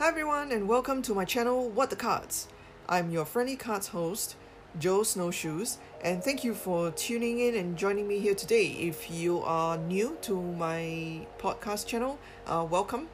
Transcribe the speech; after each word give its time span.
Hi 0.00 0.08
everyone 0.08 0.50
and 0.50 0.66
welcome 0.66 1.02
to 1.02 1.14
my 1.14 1.26
channel 1.26 1.68
What 1.68 1.90
the 1.90 1.94
Cards. 1.94 2.48
I'm 2.88 3.10
your 3.10 3.26
friendly 3.26 3.54
cards 3.54 3.88
host, 3.88 4.34
Joe 4.78 5.02
Snowshoes, 5.02 5.76
and 6.02 6.24
thank 6.24 6.42
you 6.42 6.54
for 6.54 6.90
tuning 6.92 7.38
in 7.38 7.54
and 7.54 7.76
joining 7.76 8.08
me 8.08 8.18
here 8.18 8.34
today. 8.34 8.68
If 8.68 9.10
you 9.10 9.42
are 9.42 9.76
new 9.76 10.16
to 10.22 10.40
my 10.40 11.26
podcast 11.38 11.86
channel, 11.86 12.18
uh, 12.46 12.66
welcome. 12.70 13.08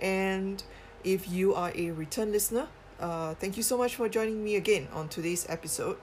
And 0.00 0.60
if 1.04 1.30
you 1.30 1.54
are 1.54 1.70
a 1.72 1.92
return 1.92 2.32
listener, 2.32 2.66
uh, 2.98 3.34
thank 3.34 3.56
you 3.56 3.62
so 3.62 3.78
much 3.78 3.94
for 3.94 4.08
joining 4.08 4.42
me 4.42 4.56
again 4.56 4.88
on 4.92 5.06
today's 5.06 5.46
episode. 5.48 5.98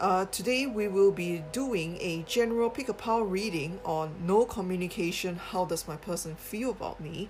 Uh, 0.00 0.24
today 0.24 0.66
we 0.66 0.88
will 0.88 1.12
be 1.12 1.44
doing 1.52 1.96
a 2.00 2.24
general 2.26 2.70
pick 2.70 2.88
a 2.88 2.92
pile 2.92 3.22
reading 3.22 3.78
on 3.84 4.16
no 4.26 4.44
communication. 4.44 5.36
How 5.36 5.64
does 5.64 5.86
my 5.86 5.94
person 5.94 6.34
feel 6.34 6.70
about 6.72 7.00
me? 7.00 7.28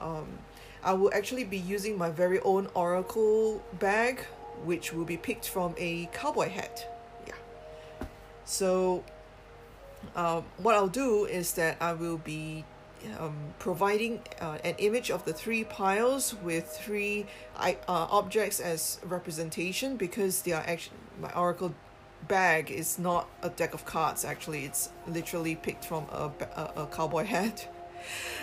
Um, 0.00 0.40
I 0.86 0.92
will 0.92 1.10
actually 1.12 1.42
be 1.42 1.58
using 1.58 1.98
my 1.98 2.10
very 2.10 2.38
own 2.40 2.68
oracle 2.72 3.60
bag, 3.80 4.20
which 4.64 4.92
will 4.92 5.04
be 5.04 5.16
picked 5.16 5.48
from 5.48 5.74
a 5.76 6.08
cowboy 6.12 6.48
hat. 6.48 6.88
Yeah. 7.26 7.34
So, 8.44 9.02
um, 10.14 10.44
what 10.58 10.76
I'll 10.76 10.86
do 10.86 11.24
is 11.24 11.54
that 11.54 11.76
I 11.80 11.92
will 11.92 12.18
be 12.18 12.64
um, 13.18 13.36
providing 13.58 14.20
uh, 14.40 14.58
an 14.62 14.76
image 14.78 15.10
of 15.10 15.24
the 15.24 15.32
three 15.32 15.64
piles 15.64 16.34
with 16.34 16.68
three 16.68 17.26
uh, 17.58 17.74
objects 17.88 18.60
as 18.60 19.00
representation 19.04 19.96
because 19.96 20.42
they 20.42 20.52
are 20.52 20.64
actually 20.66 20.96
my 21.20 21.32
oracle 21.32 21.74
bag 22.28 22.70
is 22.70 22.98
not 22.98 23.28
a 23.42 23.48
deck 23.50 23.74
of 23.74 23.84
cards 23.84 24.24
actually 24.24 24.64
it's 24.64 24.90
literally 25.06 25.54
picked 25.54 25.84
from 25.84 26.04
a, 26.10 26.30
a, 26.56 26.82
a 26.82 26.86
cowboy 26.86 27.24
hat 27.34 27.68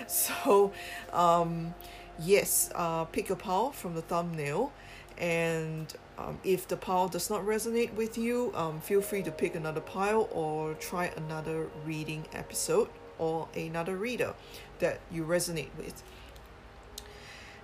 so 0.08 0.72
um, 1.12 1.74
yes 2.20 2.70
uh, 2.76 3.06
pick 3.06 3.30
a 3.30 3.36
pile 3.36 3.72
from 3.72 3.96
the 3.96 4.02
thumbnail. 4.02 4.72
And 5.18 5.94
um, 6.18 6.40
if 6.44 6.68
the 6.68 6.78
pile 6.78 7.08
does 7.08 7.30
not 7.30 7.46
resonate 7.46 7.94
with 7.94 8.18
you 8.18 8.52
um, 8.56 8.82
feel 8.82 9.02
free 9.02 9.22
to 9.24 9.32
pick 9.32 9.56
another 9.56 9.82
pile 9.82 10.28
or 10.32 10.74
try 10.74 11.12
another 11.16 11.70
reading 11.86 12.26
episode 12.34 12.90
or 13.20 13.48
another 13.56 13.96
reader 13.96 14.34
that 14.80 15.00
you 15.12 15.24
resonate 15.24 15.70
with. 15.78 16.04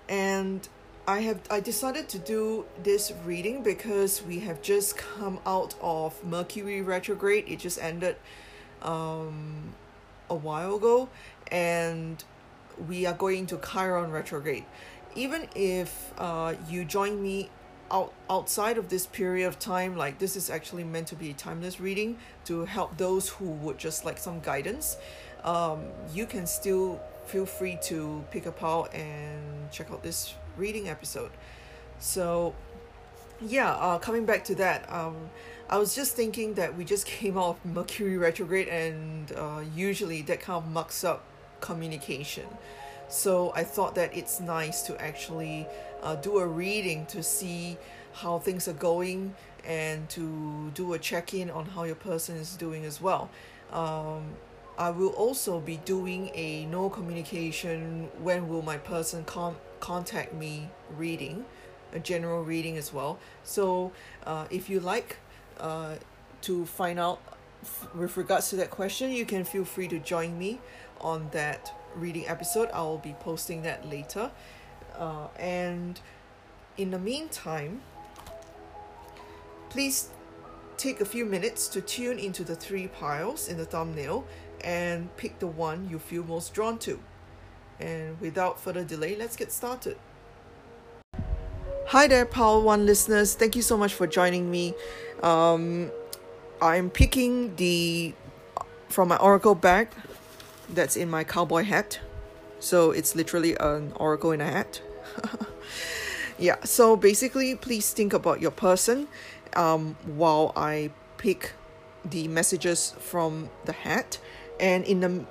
And 0.08 0.68
I 1.08 1.22
have 1.22 1.42
I 1.50 1.60
decided 1.60 2.08
to 2.10 2.20
do 2.20 2.66
this 2.84 3.12
reading 3.26 3.64
because 3.64 4.22
we 4.23 4.42
have 4.42 4.62
just 4.62 4.95
come 4.95 5.40
out 5.44 5.73
of 5.82 6.23
Mercury 6.23 6.84
retrograde. 6.84 7.45
It 7.48 7.58
just 7.58 7.82
ended 7.82 8.16
um, 8.84 9.73
a 10.30 10.36
while 10.36 10.76
ago, 10.76 11.10
and 11.52 12.23
we 12.88 13.06
are 13.06 13.14
going 13.14 13.46
to 13.48 13.58
Chiron 13.58 14.12
retrograde. 14.12 14.66
Even 15.16 15.48
if 15.56 16.14
uh, 16.18 16.54
you 16.70 16.86
join 16.86 17.22
me 17.22 17.50
out 17.92 18.14
outside 18.30 18.78
of 18.78 18.90
this 18.90 19.06
period 19.08 19.48
of 19.48 19.58
time, 19.60 19.98
like 19.98 20.20
this 20.20 20.36
is 20.36 20.50
actually 20.50 20.84
meant 20.84 21.08
to 21.08 21.16
be 21.16 21.32
a 21.32 21.34
timeless 21.34 21.80
reading 21.80 22.18
to 22.46 22.66
help 22.66 22.98
those 22.98 23.30
who 23.30 23.46
would 23.46 23.78
just 23.78 24.06
like 24.06 24.18
some 24.18 24.40
guidance. 24.40 24.98
Um, 25.44 25.86
you 26.14 26.26
can 26.26 26.46
still 26.46 27.02
feel 27.26 27.46
free 27.46 27.78
to 27.84 28.24
pick 28.32 28.46
a 28.46 28.52
pile 28.52 28.88
and 28.94 29.72
check 29.72 29.92
out 29.92 30.04
this 30.04 30.34
reading 30.58 30.90
episode. 30.90 31.32
So, 32.00 32.56
yeah, 33.42 33.72
uh, 33.74 34.00
coming 34.00 34.26
back 34.26 34.44
to 34.46 34.56
that, 34.56 34.92
um, 34.92 35.30
I 35.70 35.78
was 35.78 35.96
just 35.96 36.16
thinking 36.16 36.56
that 36.56 36.76
we 36.76 36.86
just 36.86 37.06
came 37.18 37.38
out 37.38 37.58
of 37.64 37.66
Mercury 37.66 38.18
retrograde, 38.18 38.68
and 38.68 39.32
uh, 39.32 39.64
usually 39.76 40.22
that 40.24 40.42
kind 40.42 40.64
of 40.64 40.70
mucks 40.70 41.04
up 41.04 41.24
communication. 41.62 42.48
So 43.08 43.52
I 43.56 43.64
thought 43.64 43.96
that 43.96 44.16
it's 44.16 44.40
nice 44.40 44.84
to 44.84 45.02
actually 45.02 45.68
uh, 46.04 46.16
do 46.16 46.38
a 46.38 46.48
reading 46.48 47.06
to 47.08 47.24
see 47.24 47.78
how 48.14 48.40
things 48.40 48.68
are 48.68 48.74
going 48.74 49.36
and 49.66 50.08
to 50.10 50.72
do 50.74 50.94
a 50.94 51.00
check 51.00 51.34
in 51.34 51.50
on 51.50 51.66
how 51.66 51.84
your 51.84 51.96
person 51.96 52.38
is 52.38 52.56
doing 52.56 52.86
as 52.86 53.02
well. 53.02 53.30
Um, 53.72 54.36
I 54.78 54.92
will 54.92 55.10
also 55.10 55.60
be 55.60 55.78
doing 55.78 56.32
a 56.33 56.66
no 56.67 56.89
communication 56.89 58.10
when 58.22 58.48
will 58.48 58.62
my 58.62 58.78
person 58.78 59.26
con- 59.26 59.58
contact 59.80 60.33
me 60.33 60.70
reading, 60.95 61.45
a 61.94 62.00
general 62.00 62.44
reading 62.44 62.78
as 62.78 62.94
well. 62.94 63.20
So 63.44 63.92
uh, 64.26 64.45
if 64.50 64.70
you 64.70 64.80
like 64.80 65.17
uh, 65.60 65.95
to 66.44 66.66
find 66.66 66.98
out 66.98 67.22
f- 67.62 67.89
with 67.94 68.16
regards 68.16 68.50
to 68.52 68.56
that 68.58 68.70
question, 68.70 69.12
you 69.12 69.26
can 69.26 69.44
feel 69.44 69.66
free 69.66 69.88
to 69.89 70.00
join 70.00 70.38
me 70.38 70.62
on 71.02 71.30
that 71.32 71.73
reading 71.95 72.27
episode. 72.27 72.70
I 72.71 72.82
will 72.82 72.98
be 72.98 73.15
posting 73.20 73.61
that 73.64 73.89
later. 73.89 74.32
Uh, 74.98 75.27
and 75.37 75.99
in 76.77 76.92
the 76.92 76.99
meantime, 76.99 77.82
please 79.70 80.09
take 80.77 81.02
a 81.02 81.05
few 81.05 81.26
minutes 81.26 81.67
to 81.67 81.82
tune 81.82 82.17
into 82.20 82.43
the 82.43 82.55
three 82.55 82.88
piles 82.88 83.48
in 83.48 83.58
the 83.58 83.65
thumbnail 83.65 84.26
and 84.61 85.15
pick 85.17 85.39
the 85.39 85.48
one 85.48 85.88
you 85.89 85.99
feel 85.99 86.23
most 86.23 86.54
drawn 86.54 86.77
to. 86.80 86.99
And 87.80 88.20
without 88.20 88.59
further 88.59 88.83
delay, 88.83 89.15
let's 89.15 89.36
get 89.36 89.52
started. 89.52 89.98
Hi 91.88 92.08
there, 92.08 92.26
Pile 92.26 92.61
One 92.61 92.86
listeners. 92.86 93.36
Thank 93.36 93.55
you 93.55 93.61
so 93.61 93.76
much 93.76 93.93
for 93.93 94.05
joining 94.05 94.52
me. 94.52 94.76
Um, 95.23 95.92
I'm 96.61 96.89
picking 96.89 97.55
the 97.55 98.14
from 98.89 99.08
my 99.08 99.17
Oracle 99.17 99.55
bag 99.55 99.89
that's 100.70 100.96
in 100.96 101.10
my 101.10 101.24
cowboy 101.24 101.64
hat. 101.64 102.00
So 102.60 102.92
it's 102.92 103.16
literally 103.16 103.56
an 103.56 103.94
Oracle 103.96 104.32
in 104.32 104.42
a 104.42 104.46
hat. 104.46 104.82
yeah, 106.40 106.58
so 106.64 106.96
basically, 106.96 107.56
please 107.56 107.92
think 107.94 108.14
about 108.14 108.42
your 108.42 108.52
person 108.52 109.08
um, 109.56 109.96
while 110.06 110.52
I 110.56 110.92
pick 111.18 111.54
the 112.04 112.28
messages 112.28 112.96
from 113.00 113.50
the 113.66 113.74
hat. 113.74 114.20
And 114.60 114.84
in 114.86 115.00
the 115.00 115.26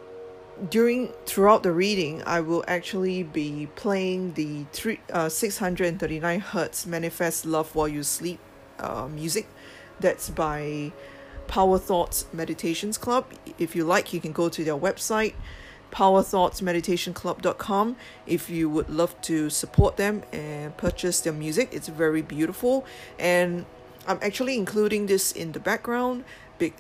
during 0.71 1.09
throughout 1.25 1.63
the 1.63 1.73
reading, 1.73 2.23
I 2.27 2.41
will 2.41 2.65
actually 2.67 3.23
be 3.23 3.69
playing 3.77 4.35
the 4.35 4.65
three 4.73 5.01
uh, 5.13 5.29
639 5.29 6.41
hertz 6.41 6.87
manifest 6.87 7.47
love 7.47 7.75
while 7.75 7.89
you 7.89 8.03
sleep 8.03 8.41
uh, 8.79 9.07
music. 9.09 9.47
That's 10.01 10.31
by 10.31 10.93
Power 11.49 11.79
Thoughts 11.79 12.27
Meditations 12.33 12.99
Club. 12.99 13.27
If 13.59 13.75
you 13.75 13.85
like, 13.85 14.13
you 14.13 14.21
can 14.21 14.33
go 14.33 14.49
to 14.49 14.63
their 14.63 14.77
website 14.77 15.35
powerthoughtsmeditationclub.com 15.91 17.97
if 18.27 18.51
you 18.51 18.69
would 18.69 18.91
love 18.91 19.19
to 19.23 19.49
support 19.49 19.97
them 19.97 20.23
and 20.33 20.77
purchase 20.77 21.21
their 21.21 21.33
music. 21.33 21.71
It's 21.73 21.89
very 21.89 22.23
beautiful 22.23 22.85
and 23.19 23.65
I'm 24.07 24.19
actually 24.23 24.57
including 24.57 25.07
this 25.07 25.33
in 25.33 25.51
the 25.53 25.61
background 25.61 26.25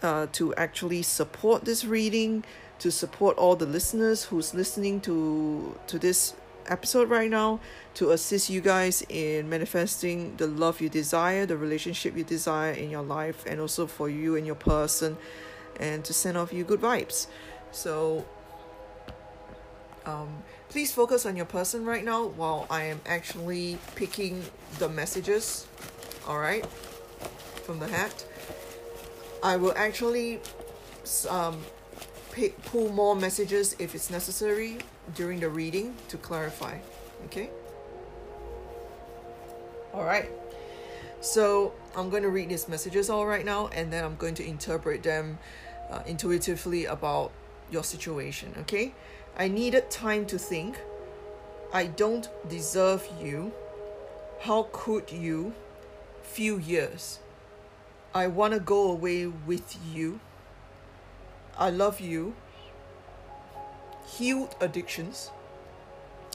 uh, 0.02 0.26
to 0.32 0.54
actually 0.56 1.02
support 1.02 1.64
this 1.64 1.84
reading 1.84 2.44
to 2.78 2.90
support 2.90 3.36
all 3.36 3.56
the 3.56 3.66
listeners 3.66 4.24
who's 4.24 4.54
listening 4.54 5.00
to 5.00 5.76
to 5.86 5.98
this 5.98 6.34
episode 6.68 7.08
right 7.08 7.30
now 7.30 7.60
to 7.94 8.10
assist 8.10 8.50
you 8.50 8.60
guys 8.60 9.02
in 9.08 9.48
manifesting 9.48 10.36
the 10.36 10.46
love 10.46 10.80
you 10.80 10.88
desire, 10.88 11.46
the 11.46 11.56
relationship 11.56 12.16
you 12.16 12.24
desire 12.24 12.72
in 12.72 12.90
your 12.90 13.02
life, 13.02 13.44
and 13.46 13.60
also 13.60 13.86
for 13.86 14.08
you 14.08 14.36
and 14.36 14.46
your 14.46 14.54
person, 14.54 15.16
and 15.80 16.04
to 16.04 16.12
send 16.12 16.36
off 16.36 16.52
you 16.52 16.64
good 16.64 16.80
vibes. 16.80 17.26
So, 17.72 18.24
um, 20.06 20.42
please 20.68 20.92
focus 20.92 21.26
on 21.26 21.36
your 21.36 21.46
person 21.46 21.84
right 21.84 22.04
now 22.04 22.26
while 22.26 22.66
I 22.70 22.84
am 22.84 23.00
actually 23.06 23.78
picking 23.94 24.42
the 24.78 24.88
messages, 24.88 25.66
all 26.26 26.38
right, 26.38 26.64
from 27.64 27.78
the 27.78 27.88
hat. 27.88 28.24
I 29.42 29.56
will 29.56 29.74
actually 29.76 30.40
um, 31.28 31.62
pick, 32.38 32.62
pull 32.62 32.88
more 32.92 33.16
messages 33.16 33.74
if 33.80 33.96
it's 33.96 34.10
necessary 34.10 34.78
during 35.16 35.40
the 35.40 35.48
reading 35.48 35.92
to 36.06 36.16
clarify. 36.16 36.78
Okay? 37.24 37.50
Alright. 39.92 40.30
So 41.20 41.72
I'm 41.96 42.10
going 42.10 42.22
to 42.22 42.28
read 42.28 42.48
these 42.48 42.68
messages 42.68 43.10
all 43.10 43.26
right 43.26 43.44
now 43.44 43.66
and 43.68 43.92
then 43.92 44.04
I'm 44.04 44.14
going 44.14 44.36
to 44.36 44.46
interpret 44.46 45.02
them 45.02 45.40
uh, 45.90 46.02
intuitively 46.06 46.84
about 46.84 47.32
your 47.72 47.82
situation. 47.82 48.54
Okay? 48.60 48.94
I 49.36 49.48
needed 49.48 49.90
time 49.90 50.24
to 50.26 50.38
think. 50.38 50.78
I 51.72 51.86
don't 51.86 52.28
deserve 52.48 53.08
you. 53.20 53.52
How 54.42 54.68
could 54.70 55.10
you? 55.10 55.54
Few 56.22 56.58
years. 56.58 57.18
I 58.14 58.28
want 58.28 58.54
to 58.54 58.60
go 58.60 58.92
away 58.92 59.26
with 59.26 59.76
you. 59.92 60.20
I 61.58 61.70
love 61.70 62.00
you. 62.00 62.34
Healed 64.06 64.54
addictions. 64.60 65.30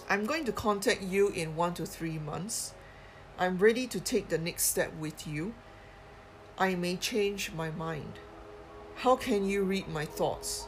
I'm 0.10 0.26
going 0.26 0.46
to 0.46 0.52
contact 0.52 1.02
you 1.02 1.30
in 1.30 1.56
one 1.56 1.74
to 1.76 1.86
three 1.86 2.20
months. 2.20 2.74
I'm 3.40 3.58
ready 3.58 3.88
to 3.88 4.00
take 4.00 4.30
the 4.30 4.38
next 4.38 4.64
step 4.64 4.94
with 5.00 5.26
you. 5.26 5.54
I 6.58 6.76
may 6.76 6.98
change 6.98 7.52
my 7.54 7.72
mind. 7.72 8.20
How 8.96 9.16
can 9.16 9.48
you 9.48 9.64
read 9.64 9.88
my 9.88 10.06
thoughts? 10.06 10.68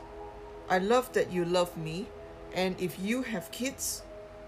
I 0.69 0.80
love 0.80 1.13
that 1.13 1.31
you 1.31 1.46
love 1.46 1.78
me, 1.78 2.08
and 2.56 2.75
if 2.80 2.98
you 2.98 3.22
have 3.22 3.51
kids, 3.51 4.01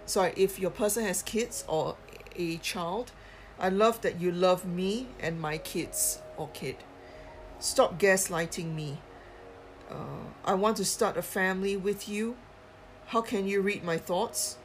sorry 0.07 0.31
if 0.37 0.57
your 0.57 0.71
person 0.71 1.03
has 1.03 1.21
kids 1.21 1.65
or 1.67 1.97
a 2.37 2.57
child 2.57 3.11
I 3.59 3.69
love 3.69 4.01
that 4.01 4.21
you 4.21 4.31
love 4.31 4.65
me 4.65 5.07
and 5.19 5.39
my 5.39 5.57
kids 5.57 6.21
or 6.37 6.47
kid 6.53 6.77
stop 7.59 7.99
gaslighting 7.99 8.73
me 8.73 8.99
uh, 9.89 9.95
I 10.45 10.53
want 10.53 10.77
to 10.77 10.85
start 10.85 11.17
a 11.17 11.21
family 11.21 11.77
with 11.77 12.07
you. 12.09 12.35
How 13.07 13.21
can 13.21 13.47
you 13.47 13.61
read 13.61 13.83
my 13.83 13.97
thoughts? 13.97 14.57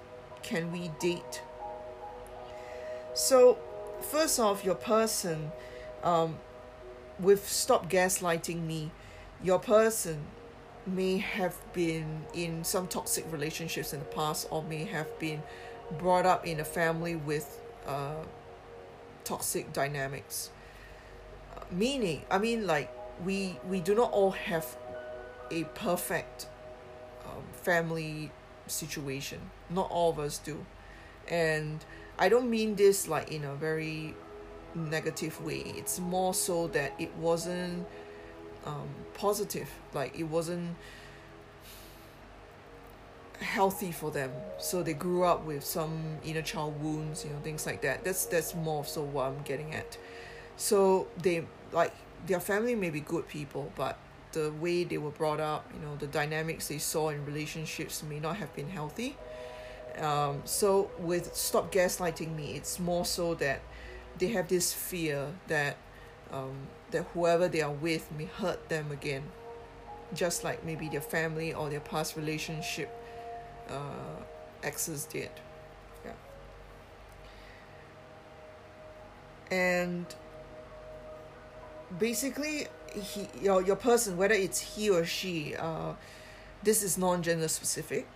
Can 0.42 0.72
we 0.72 0.90
date? 1.00 1.42
So 3.14 3.58
first 4.00 4.40
off 4.40 4.64
your 4.64 4.74
person 4.74 5.52
um, 6.02 6.38
with 7.20 7.48
stop 7.48 7.88
gaslighting 7.88 8.66
me 8.66 8.90
your 9.42 9.58
person 9.58 10.24
may 10.86 11.18
have 11.18 11.56
been 11.72 12.24
in 12.34 12.64
some 12.64 12.86
toxic 12.88 13.24
relationships 13.32 13.92
in 13.92 14.00
the 14.00 14.06
past 14.06 14.46
or 14.50 14.62
may 14.64 14.84
have 14.84 15.18
been 15.18 15.42
brought 15.98 16.26
up 16.26 16.46
in 16.46 16.60
a 16.60 16.64
family 16.64 17.16
with 17.16 17.60
uh, 17.86 18.14
toxic 19.24 19.72
dynamics. 19.72 20.50
Meaning 21.70 22.22
i 22.30 22.38
mean 22.38 22.66
like 22.66 22.92
we 23.24 23.58
we 23.68 23.80
do 23.80 23.94
not 23.94 24.10
all 24.12 24.32
have 24.32 24.76
a 25.52 25.64
perfect 25.64 26.46
um, 27.24 27.42
family 27.52 28.30
situation. 28.66 29.38
Not 29.70 29.90
all 29.90 30.10
of 30.10 30.18
us 30.18 30.38
do. 30.38 30.64
And 31.28 31.84
i 32.18 32.28
don't 32.28 32.50
mean 32.50 32.74
this 32.74 33.08
like 33.08 33.30
in 33.30 33.44
a 33.44 33.54
very 33.54 34.14
negative 34.74 35.40
way. 35.44 35.62
It's 35.76 35.98
more 36.00 36.34
so 36.34 36.68
that 36.68 36.92
it 36.98 37.14
wasn't 37.16 37.86
um, 38.64 38.88
positive. 39.14 39.68
Like 39.92 40.18
it 40.18 40.24
wasn't 40.24 40.76
healthy 43.40 43.92
for 43.92 44.10
them. 44.10 44.30
So 44.58 44.82
they 44.82 44.94
grew 44.94 45.24
up 45.24 45.44
with 45.44 45.64
some 45.64 46.18
inner 46.24 46.42
child 46.42 46.80
wounds 46.82 47.24
you 47.24 47.30
know 47.30 47.38
things 47.42 47.66
like 47.66 47.82
that. 47.82 48.04
That's 48.04 48.26
that's 48.26 48.54
more 48.54 48.84
so 48.84 49.02
what 49.02 49.26
i'm 49.26 49.42
getting 49.42 49.74
at. 49.74 49.98
So 50.56 51.08
they 51.20 51.44
like 51.72 51.92
their 52.26 52.40
family 52.40 52.74
may 52.74 52.90
be 52.90 53.00
good 53.00 53.26
people 53.28 53.72
but 53.74 53.98
the 54.32 54.52
way 54.60 54.84
they 54.84 54.98
were 54.98 55.10
brought 55.10 55.40
up 55.40 55.70
you 55.74 55.80
know 55.80 55.96
the 55.96 56.06
dynamics 56.06 56.68
they 56.68 56.78
saw 56.78 57.10
in 57.10 57.24
relationships 57.26 58.02
may 58.02 58.18
not 58.20 58.36
have 58.36 58.54
been 58.54 58.68
healthy. 58.68 59.16
Um, 59.98 60.40
so 60.44 60.90
with 60.98 61.34
stop 61.34 61.70
gaslighting 61.70 62.34
me 62.34 62.54
it's 62.54 62.78
more 62.78 63.04
so 63.04 63.34
that 63.34 63.60
they 64.18 64.28
have 64.28 64.48
this 64.48 64.72
fear 64.72 65.28
that 65.48 65.76
um, 66.32 66.68
that 66.90 67.04
whoever 67.14 67.48
they 67.48 67.60
are 67.60 67.72
with 67.72 68.10
may 68.16 68.24
hurt 68.24 68.68
them 68.68 68.90
again. 68.90 69.24
Just 70.14 70.44
like 70.44 70.64
maybe 70.64 70.88
their 70.88 71.00
family 71.00 71.54
or 71.54 71.70
their 71.70 71.80
past 71.80 72.16
relationship 72.16 72.90
uh, 73.68 74.22
exes 74.62 75.04
did. 75.06 75.30
Yeah. 76.04 76.12
And 79.50 80.06
basically 81.98 82.66
he 82.94 83.28
your 83.40 83.62
your 83.62 83.76
person 83.76 84.16
whether 84.16 84.34
it's 84.34 84.60
he 84.60 84.90
or 84.90 85.04
she 85.04 85.54
uh 85.56 85.92
this 86.62 86.82
is 86.82 86.96
non-gender 86.96 87.48
specific. 87.48 88.06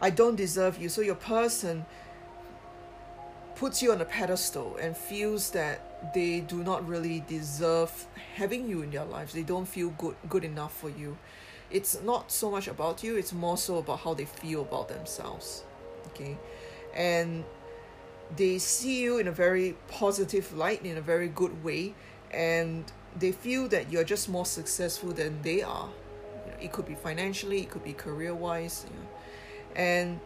I 0.00 0.10
don't 0.10 0.36
deserve 0.36 0.80
you. 0.80 0.88
So 0.88 1.00
your 1.00 1.14
person 1.14 1.84
puts 3.54 3.82
you 3.82 3.92
on 3.92 4.00
a 4.00 4.04
pedestal 4.04 4.76
and 4.80 4.96
feels 4.96 5.50
that 5.50 6.12
they 6.14 6.40
do 6.40 6.64
not 6.64 6.86
really 6.88 7.22
deserve 7.28 8.06
having 8.34 8.68
you 8.68 8.82
in 8.82 8.90
their 8.90 9.04
lives. 9.04 9.32
They 9.32 9.42
don't 9.42 9.66
feel 9.66 9.90
good 9.90 10.16
good 10.28 10.44
enough 10.44 10.74
for 10.76 10.90
you. 10.90 11.16
It's 11.70 12.00
not 12.02 12.30
so 12.30 12.50
much 12.50 12.68
about 12.68 13.02
you 13.02 13.16
it's 13.16 13.32
more 13.32 13.56
so 13.56 13.78
about 13.78 14.00
how 14.00 14.14
they 14.14 14.24
feel 14.24 14.62
about 14.62 14.88
themselves. 14.88 15.64
Okay? 16.08 16.36
And 16.94 17.44
they 18.36 18.58
see 18.58 19.02
you 19.02 19.18
in 19.18 19.28
a 19.28 19.32
very 19.32 19.76
positive 19.88 20.56
light 20.56 20.84
in 20.84 20.96
a 20.96 21.02
very 21.02 21.28
good 21.28 21.62
way 21.62 21.94
and 22.30 22.84
they 23.18 23.32
feel 23.32 23.68
that 23.68 23.92
you're 23.92 24.04
just 24.04 24.28
more 24.28 24.46
successful 24.46 25.10
than 25.10 25.40
they 25.42 25.62
are. 25.62 25.88
You 26.46 26.52
know, 26.52 26.58
it 26.60 26.72
could 26.72 26.86
be 26.86 26.94
financially 26.94 27.60
it 27.60 27.70
could 27.70 27.84
be 27.84 27.92
career 27.92 28.34
wise 28.34 28.84
you 28.88 28.96
know. 28.96 29.08
and 29.76 30.20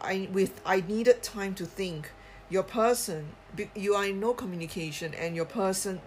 I 0.00 0.28
with 0.32 0.60
I 0.64 0.80
needed 0.80 1.22
time 1.22 1.54
to 1.56 1.66
think. 1.66 2.10
Your 2.50 2.62
person 2.62 3.28
you 3.74 3.94
are 3.94 4.06
in 4.06 4.20
no 4.20 4.34
communication 4.34 5.14
and 5.14 5.34
your 5.34 5.46
person 5.46 6.00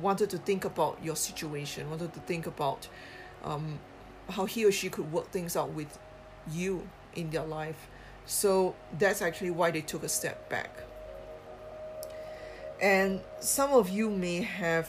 wanted 0.00 0.30
to 0.30 0.38
think 0.38 0.64
about 0.64 0.98
your 1.02 1.16
situation 1.16 1.88
wanted 1.90 2.12
to 2.12 2.20
think 2.20 2.46
about 2.46 2.88
um, 3.44 3.78
how 4.30 4.44
he 4.44 4.64
or 4.64 4.72
she 4.72 4.88
could 4.88 5.10
work 5.12 5.30
things 5.30 5.56
out 5.56 5.70
with 5.70 5.98
you 6.50 6.88
in 7.14 7.30
their 7.30 7.44
life. 7.44 7.88
So 8.26 8.74
that's 8.98 9.22
actually 9.22 9.50
why 9.50 9.70
they 9.70 9.80
took 9.80 10.02
a 10.02 10.08
step 10.08 10.48
back. 10.48 10.70
And 12.80 13.20
some 13.40 13.72
of 13.72 13.90
you 13.90 14.10
may 14.10 14.42
have 14.42 14.88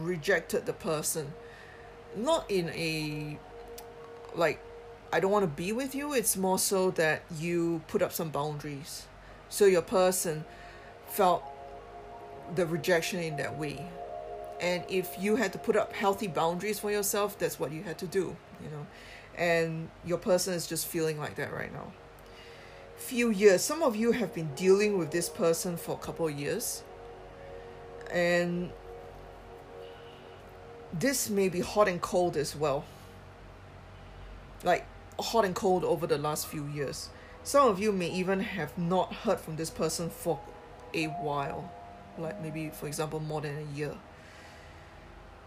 rejected 0.00 0.66
the 0.66 0.72
person. 0.72 1.32
Not 2.16 2.50
in 2.50 2.68
a 2.70 3.38
like 4.34 4.60
I 5.12 5.20
don't 5.20 5.30
want 5.30 5.44
to 5.44 5.62
be 5.62 5.72
with 5.72 5.94
you 5.94 6.12
it's 6.12 6.36
more 6.36 6.58
so 6.58 6.90
that 6.92 7.22
you 7.38 7.82
put 7.88 8.02
up 8.02 8.12
some 8.12 8.30
boundaries. 8.30 9.06
So 9.48 9.66
your 9.66 9.82
person 9.82 10.44
felt 11.08 11.44
the 12.54 12.66
rejection 12.66 13.20
in 13.20 13.36
that 13.36 13.58
way. 13.58 13.86
And 14.60 14.84
if 14.88 15.16
you 15.18 15.36
had 15.36 15.52
to 15.52 15.58
put 15.58 15.76
up 15.76 15.92
healthy 15.92 16.28
boundaries 16.28 16.78
for 16.78 16.90
yourself 16.90 17.38
that's 17.38 17.58
what 17.58 17.72
you 17.72 17.82
had 17.82 17.98
to 17.98 18.06
do 18.06 18.36
you 18.62 18.70
know? 18.70 18.86
And 19.36 19.88
your 20.04 20.18
person 20.18 20.54
is 20.54 20.66
just 20.66 20.86
feeling 20.86 21.18
like 21.18 21.36
that 21.36 21.52
right 21.52 21.72
now. 21.72 21.92
Few 22.96 23.30
years 23.30 23.62
some 23.62 23.82
of 23.82 23.96
you 23.96 24.12
have 24.12 24.34
been 24.34 24.54
dealing 24.54 24.98
with 24.98 25.10
this 25.10 25.28
person 25.28 25.76
for 25.76 25.92
a 25.92 25.98
couple 25.98 26.28
of 26.28 26.38
years. 26.38 26.82
And 28.10 28.70
this 30.98 31.28
may 31.28 31.48
be 31.48 31.60
hot 31.60 31.88
and 31.88 32.00
cold 32.00 32.36
as 32.36 32.54
well. 32.54 32.84
Like 34.62 34.86
hot 35.18 35.44
and 35.44 35.54
cold 35.54 35.84
over 35.84 36.06
the 36.06 36.18
last 36.18 36.46
few 36.46 36.66
years. 36.66 37.10
Some 37.42 37.68
of 37.68 37.78
you 37.78 37.92
may 37.92 38.08
even 38.10 38.40
have 38.40 38.76
not 38.78 39.12
heard 39.12 39.40
from 39.40 39.56
this 39.56 39.70
person 39.70 40.08
for 40.08 40.40
a 40.94 41.06
while. 41.06 41.70
Like 42.16 42.40
maybe 42.40 42.70
for 42.70 42.86
example 42.86 43.20
more 43.20 43.40
than 43.40 43.58
a 43.58 43.76
year. 43.76 43.94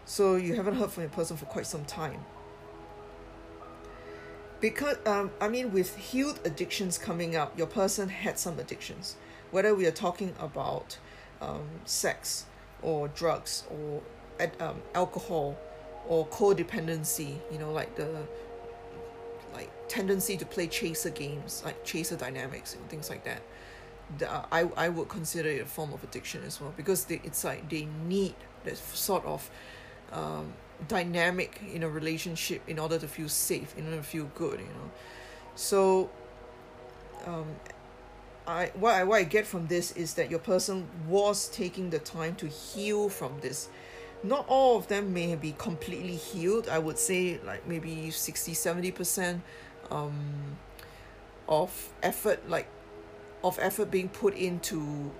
So 0.04 0.36
you 0.36 0.54
haven't 0.54 0.76
heard 0.76 0.90
from 0.90 1.04
your 1.04 1.10
person 1.10 1.36
for 1.36 1.46
quite 1.46 1.66
some 1.66 1.84
time. 1.84 2.24
Because 4.60 4.98
um, 5.06 5.30
I 5.40 5.48
mean 5.48 5.72
with 5.72 5.96
healed 5.96 6.40
addictions 6.44 6.98
coming 6.98 7.36
up 7.36 7.56
your 7.56 7.66
person 7.66 8.10
had 8.10 8.38
some 8.38 8.58
addictions. 8.58 9.16
Whether 9.50 9.74
we 9.74 9.86
are 9.86 9.92
talking 9.92 10.34
about 10.38 10.98
um, 11.40 11.66
sex 11.86 12.44
or 12.82 13.08
drugs 13.08 13.64
or 13.70 14.02
um, 14.60 14.80
alcohol 14.94 15.56
or 16.06 16.26
codependency 16.28 17.36
you 17.50 17.58
know 17.58 17.72
like 17.72 17.94
the 17.96 18.08
like 19.54 19.70
tendency 19.88 20.36
to 20.36 20.46
play 20.46 20.66
chaser 20.66 21.10
games 21.10 21.62
like 21.64 21.84
chaser 21.84 22.16
dynamics 22.16 22.74
and 22.74 22.88
things 22.88 23.10
like 23.10 23.24
that 23.24 23.42
the, 24.16 24.30
I, 24.30 24.68
I 24.76 24.88
would 24.88 25.08
consider 25.08 25.50
it 25.50 25.60
a 25.60 25.66
form 25.66 25.92
of 25.92 26.02
addiction 26.02 26.42
as 26.44 26.60
well 26.60 26.72
because 26.76 27.04
they, 27.04 27.20
it's 27.24 27.44
like 27.44 27.68
they 27.68 27.88
need 28.06 28.34
that 28.64 28.78
sort 28.78 29.24
of 29.26 29.50
um, 30.12 30.52
dynamic 30.86 31.60
in 31.72 31.82
a 31.82 31.88
relationship 31.88 32.62
in 32.66 32.78
order 32.78 32.98
to 32.98 33.08
feel 33.08 33.28
safe 33.28 33.76
in 33.76 33.84
order 33.86 33.98
to 33.98 34.02
feel 34.02 34.30
good 34.34 34.60
you 34.60 34.66
know. 34.66 34.90
So 35.56 36.08
um, 37.26 37.46
I 38.46 38.70
what 38.74 38.94
I 38.94 39.04
what 39.04 39.16
I 39.16 39.24
get 39.24 39.46
from 39.46 39.66
this 39.66 39.92
is 39.92 40.14
that 40.14 40.30
your 40.30 40.38
person 40.38 40.88
was 41.06 41.48
taking 41.48 41.90
the 41.90 41.98
time 41.98 42.34
to 42.36 42.46
heal 42.46 43.08
from 43.08 43.40
this 43.40 43.68
not 44.22 44.44
all 44.48 44.76
of 44.76 44.88
them 44.88 45.12
may 45.12 45.34
be 45.36 45.54
completely 45.58 46.16
healed. 46.16 46.68
I 46.68 46.78
would 46.78 46.98
say 46.98 47.40
like 47.44 47.66
maybe 47.66 48.10
60 48.10 48.54
70 48.54 48.90
percent 48.90 49.42
um 49.90 50.56
of 51.48 51.90
effort 52.02 52.48
like 52.48 52.68
of 53.42 53.58
effort 53.60 53.90
being 53.90 54.08
put 54.08 54.34
into 54.34 55.10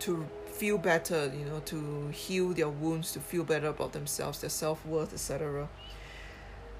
to 0.00 0.26
feel 0.46 0.76
better 0.76 1.32
you 1.34 1.44
know 1.46 1.60
to 1.60 2.08
heal 2.08 2.52
their 2.52 2.68
wounds 2.68 3.12
to 3.12 3.20
feel 3.20 3.42
better 3.42 3.68
about 3.68 3.92
themselves 3.92 4.40
their 4.40 4.50
self-worth 4.50 5.14
etc 5.14 5.68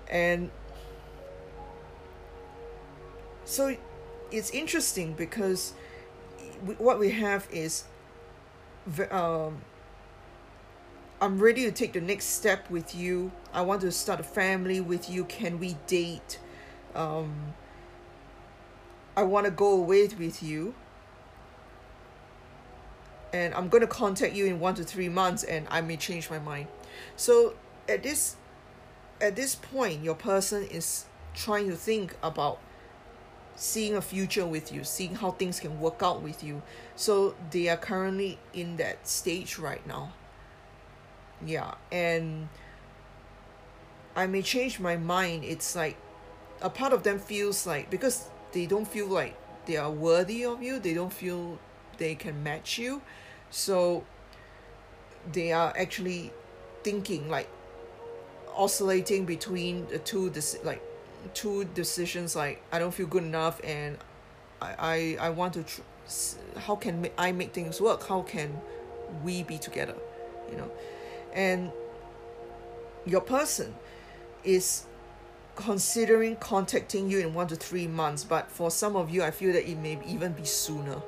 and 0.09 0.51
so 3.45 3.75
it's 4.31 4.51
interesting 4.51 5.15
because 5.15 5.73
what 6.79 6.99
we 6.99 7.11
have 7.11 7.49
is 7.51 7.85
um, 9.11 9.63
I'm 11.23 11.39
ready 11.39 11.63
to 11.67 11.71
take 11.71 11.93
the 11.93 12.01
next 12.01 12.25
step 12.25 12.69
with 12.69 12.97
you. 12.97 13.31
I 13.53 13.63
want 13.63 13.83
to 13.83 13.93
start 13.93 14.19
a 14.19 14.25
family 14.25 14.81
with 14.81 15.09
you. 15.09 15.25
Can 15.25 15.61
we 15.61 15.77
date? 15.87 16.41
Um, 16.97 17.55
I 19.17 19.23
want 19.23 19.45
to 19.45 19.53
go 19.53 19.73
away 19.73 20.09
with 20.09 20.43
you. 20.43 20.75
And 23.33 23.55
I'm 23.55 23.69
going 23.69 23.83
to 23.83 23.87
contact 23.87 24.35
you 24.35 24.47
in 24.47 24.59
one 24.59 24.75
to 24.75 24.83
three 24.83 25.09
months 25.09 25.45
and 25.45 25.69
I 25.71 25.81
may 25.81 25.97
change 25.97 26.29
my 26.29 26.41
mind. 26.41 26.67
So 27.15 27.55
at 27.89 28.03
this 28.03 28.35
at 29.21 29.37
this 29.37 29.55
point, 29.55 30.03
your 30.03 30.17
person 30.17 30.65
is 30.65 31.05
trying 31.35 31.71
to 31.71 31.77
think 31.77 32.17
about 32.25 32.59
seeing 33.55 33.95
a 33.95 34.03
future 34.03 34.45
with 34.45 34.73
you, 34.73 34.83
seeing 34.83 35.15
how 35.15 35.31
things 35.31 35.61
can 35.61 35.79
work 35.79 36.03
out 36.03 36.21
with 36.21 36.43
you. 36.43 36.63
So 36.97 37.37
they 37.53 37.69
are 37.69 37.77
currently 37.77 38.41
in 38.53 38.77
that 38.79 39.07
stage 39.07 39.57
right 39.57 39.87
now. 39.87 40.15
Yeah, 41.45 41.75
and 41.91 42.49
I 44.15 44.27
may 44.27 44.43
change 44.43 44.79
my 44.79 44.97
mind. 44.97 45.45
It's 45.45 45.75
like 45.75 45.97
a 46.61 46.71
part 46.71 46.93
of 46.93 47.03
them 47.03 47.19
feels 47.19 47.67
like 47.67 47.91
because 47.91 48.29
they 48.53 48.67
don't 48.67 48.87
feel 48.87 49.09
like 49.09 49.37
they 49.67 49.77
are 49.77 49.91
worthy 49.91 50.45
of 50.45 50.63
you, 50.63 50.79
they 50.79 50.95
don't 50.95 51.13
feel 51.13 51.59
they 51.99 52.15
can 52.15 52.43
match 52.43 52.79
you. 52.79 53.03
So 53.51 54.05
they 55.31 55.53
are 55.53 55.73
actually 55.77 56.33
thinking 56.83 57.29
like 57.29 57.49
oscillating 58.57 59.25
between 59.25 59.87
the 59.89 59.99
two 59.99 60.31
this 60.31 60.57
like 60.65 60.83
two 61.35 61.65
decisions 61.75 62.35
like 62.35 62.63
I 62.73 62.79
don't 62.79 62.93
feel 62.93 63.07
good 63.07 63.23
enough 63.23 63.61
and 63.65 63.97
I 64.61 65.17
I, 65.21 65.27
I 65.27 65.31
want 65.31 65.55
to 65.55 65.63
tr- 65.63 65.81
how 66.59 66.77
can 66.77 67.09
I 67.17 67.33
make 67.33 67.53
things 67.55 67.81
work 67.81 68.07
how 68.09 68.23
can 68.23 68.61
we 69.23 69.43
be 69.43 69.59
together 69.59 69.95
you 70.51 70.57
know 70.57 70.71
and 71.33 71.71
your 73.05 73.21
person 73.21 73.75
is 74.45 74.85
considering 75.57 76.37
contacting 76.37 77.11
you 77.11 77.19
in 77.19 77.35
one 77.35 77.47
to 77.47 77.57
three 77.57 77.87
months 77.87 78.25
but 78.25 78.51
for 78.51 78.71
some 78.71 78.97
of 78.97 79.11
you 79.11 79.23
I 79.23 79.31
feel 79.31 79.53
that 79.53 79.69
it 79.69 79.77
may 79.77 79.99
even 80.07 80.33
be 80.33 80.45
sooner 80.45 81.03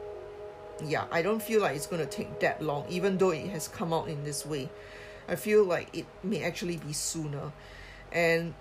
yeah 0.84 1.04
I 1.10 1.22
don't 1.22 1.42
feel 1.42 1.62
like 1.62 1.76
it's 1.76 1.86
going 1.86 2.04
to 2.04 2.10
take 2.10 2.40
that 2.40 2.60
long 2.62 2.84
even 2.90 3.16
though 3.16 3.30
it 3.30 3.48
has 3.48 3.68
come 3.68 3.92
out 3.92 4.08
in 4.08 4.22
this 4.24 4.44
way 4.44 4.68
I 5.28 5.36
feel 5.36 5.64
like 5.64 5.96
it 5.96 6.06
may 6.22 6.42
actually 6.42 6.76
be 6.76 6.92
sooner 6.92 7.52
and 8.12 8.54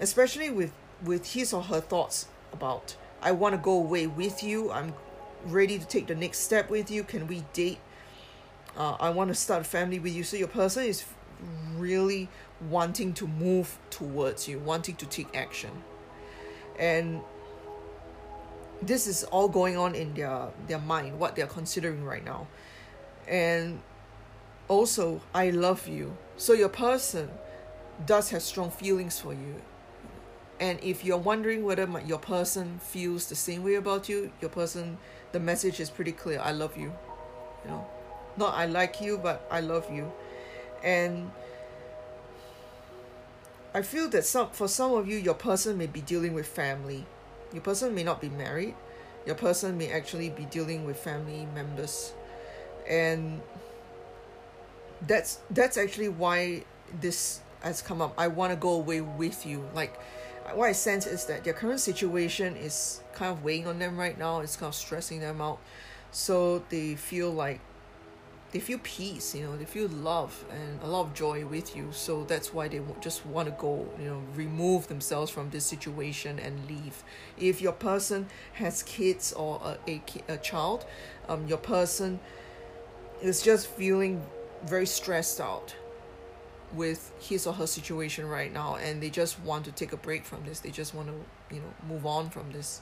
especially 0.00 0.50
with 0.50 0.72
with 1.04 1.32
his 1.32 1.52
or 1.52 1.62
her 1.62 1.80
thoughts 1.80 2.26
about 2.52 2.96
I 3.22 3.30
want 3.30 3.54
to 3.54 3.58
go 3.58 3.74
away 3.74 4.08
with 4.08 4.42
you. 4.42 4.72
I'm 4.72 4.94
ready 5.46 5.78
to 5.78 5.86
take 5.86 6.08
the 6.08 6.14
next 6.14 6.40
step 6.40 6.68
with 6.68 6.90
you. 6.90 7.04
Can 7.04 7.28
we 7.28 7.44
date? 7.52 7.78
Uh, 8.76 8.96
I 8.98 9.10
want 9.10 9.28
to 9.28 9.34
start 9.34 9.60
a 9.60 9.64
family 9.64 9.98
with 9.98 10.14
you. 10.14 10.24
So 10.24 10.36
your 10.36 10.48
person 10.48 10.84
is 10.84 11.04
really 11.76 12.28
wanting 12.70 13.12
to 13.14 13.26
move 13.26 13.78
towards 13.90 14.48
you, 14.48 14.58
wanting 14.58 14.96
to 14.96 15.06
take 15.06 15.36
action. 15.36 15.70
And 16.78 17.20
this 18.80 19.06
is 19.06 19.24
all 19.24 19.48
going 19.48 19.76
on 19.76 19.94
in 19.94 20.14
their 20.14 20.48
their 20.66 20.78
mind, 20.78 21.18
what 21.18 21.36
they're 21.36 21.46
considering 21.46 22.04
right 22.04 22.24
now. 22.24 22.46
And 23.28 23.80
also, 24.68 25.20
I 25.34 25.50
love 25.50 25.86
you. 25.86 26.16
So 26.36 26.52
your 26.54 26.68
person 26.68 27.30
does 28.06 28.30
have 28.30 28.42
strong 28.42 28.70
feelings 28.70 29.20
for 29.20 29.32
you 29.32 29.60
and 30.62 30.78
if 30.80 31.04
you're 31.04 31.18
wondering 31.18 31.64
whether 31.64 31.88
my, 31.88 32.00
your 32.02 32.20
person 32.20 32.78
feels 32.78 33.26
the 33.26 33.34
same 33.34 33.64
way 33.64 33.74
about 33.74 34.08
you 34.08 34.32
your 34.40 34.50
person 34.50 34.96
the 35.32 35.40
message 35.40 35.80
is 35.80 35.90
pretty 35.90 36.12
clear 36.12 36.40
i 36.42 36.52
love 36.52 36.76
you 36.76 36.92
you 37.64 37.70
know 37.70 37.86
not 38.36 38.54
i 38.54 38.66
like 38.66 39.00
you 39.00 39.18
but 39.18 39.46
i 39.50 39.60
love 39.60 39.90
you. 39.92 40.10
And 40.82 41.30
i 43.74 43.82
feel 43.82 44.08
that 44.10 44.24
some 44.24 44.50
for 44.50 44.68
some 44.68 44.92
of 44.92 45.08
you 45.08 45.16
your 45.16 45.34
person 45.34 45.78
may 45.78 45.86
be 45.86 46.00
dealing 46.00 46.34
with 46.34 46.46
family. 46.46 47.06
Your 47.52 47.62
person 47.62 47.94
may 47.94 48.02
not 48.02 48.20
be 48.20 48.28
married. 48.30 48.74
Your 49.26 49.34
person 49.34 49.78
may 49.78 49.90
actually 49.90 50.30
be 50.30 50.44
dealing 50.46 50.84
with 50.84 50.96
family 50.98 51.46
members. 51.54 52.12
And 52.88 53.40
that's 55.06 55.38
that's 55.50 55.76
actually 55.76 56.08
why 56.08 56.64
this 57.00 57.40
has 57.62 57.82
come 57.82 58.00
up. 58.02 58.14
I 58.18 58.28
want 58.28 58.52
to 58.52 58.56
go 58.56 58.72
away 58.72 59.00
with 59.00 59.46
you. 59.46 59.68
Like 59.74 59.98
what 60.54 60.68
I 60.68 60.72
sense 60.72 61.06
is 61.06 61.26
that 61.26 61.44
their 61.44 61.52
current 61.52 61.80
situation 61.80 62.56
is 62.56 63.00
kind 63.14 63.30
of 63.30 63.44
weighing 63.44 63.66
on 63.66 63.78
them 63.78 63.96
right 63.96 64.18
now. 64.18 64.40
It's 64.40 64.56
kind 64.56 64.68
of 64.68 64.74
stressing 64.74 65.20
them 65.20 65.40
out. 65.40 65.58
So 66.10 66.64
they 66.68 66.94
feel 66.94 67.30
like 67.30 67.60
they 68.52 68.60
feel 68.60 68.78
peace, 68.82 69.34
you 69.34 69.42
know, 69.42 69.56
they 69.56 69.64
feel 69.64 69.88
love 69.88 70.44
and 70.52 70.80
a 70.82 70.86
lot 70.86 71.06
of 71.06 71.14
joy 71.14 71.44
with 71.46 71.74
you. 71.74 71.88
So 71.90 72.24
that's 72.24 72.52
why 72.52 72.68
they 72.68 72.82
just 73.00 73.24
want 73.24 73.48
to 73.48 73.54
go, 73.58 73.88
you 73.98 74.04
know, 74.04 74.22
remove 74.36 74.88
themselves 74.88 75.30
from 75.30 75.48
this 75.50 75.64
situation 75.64 76.38
and 76.38 76.68
leave. 76.68 77.02
If 77.38 77.62
your 77.62 77.72
person 77.72 78.26
has 78.54 78.82
kids 78.82 79.32
or 79.32 79.60
a, 79.64 79.90
a, 79.90 80.02
a 80.28 80.36
child, 80.36 80.84
um, 81.28 81.46
your 81.46 81.58
person 81.58 82.20
is 83.22 83.40
just 83.40 83.68
feeling 83.68 84.22
very 84.64 84.86
stressed 84.86 85.40
out 85.40 85.74
with 86.74 87.12
his 87.20 87.46
or 87.46 87.54
her 87.54 87.66
situation 87.66 88.26
right 88.26 88.52
now 88.52 88.76
and 88.76 89.02
they 89.02 89.10
just 89.10 89.38
want 89.40 89.64
to 89.64 89.72
take 89.72 89.92
a 89.92 89.96
break 89.96 90.24
from 90.24 90.42
this 90.44 90.60
they 90.60 90.70
just 90.70 90.94
want 90.94 91.06
to 91.06 91.54
you 91.54 91.60
know 91.60 91.74
move 91.86 92.06
on 92.06 92.30
from 92.30 92.50
this 92.52 92.80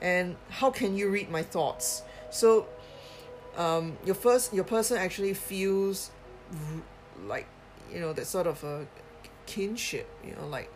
and 0.00 0.36
how 0.50 0.70
can 0.70 0.96
you 0.96 1.08
read 1.08 1.28
my 1.28 1.42
thoughts 1.42 2.02
so 2.30 2.66
um 3.56 3.96
your 4.04 4.14
first 4.14 4.52
your 4.54 4.64
person 4.64 4.96
actually 4.96 5.34
feels 5.34 6.10
like 7.26 7.46
you 7.92 8.00
know 8.00 8.12
that 8.12 8.26
sort 8.26 8.46
of 8.46 8.62
a 8.64 8.86
kinship 9.46 10.08
you 10.24 10.34
know 10.34 10.46
like 10.46 10.70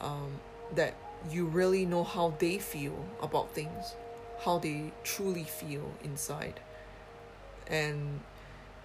um 0.00 0.32
that 0.74 0.94
you 1.30 1.44
really 1.46 1.84
know 1.84 2.04
how 2.04 2.32
they 2.38 2.58
feel 2.58 3.04
about 3.22 3.50
things 3.52 3.94
how 4.44 4.58
they 4.58 4.92
truly 5.02 5.44
feel 5.44 5.92
inside 6.04 6.60
and 7.66 8.20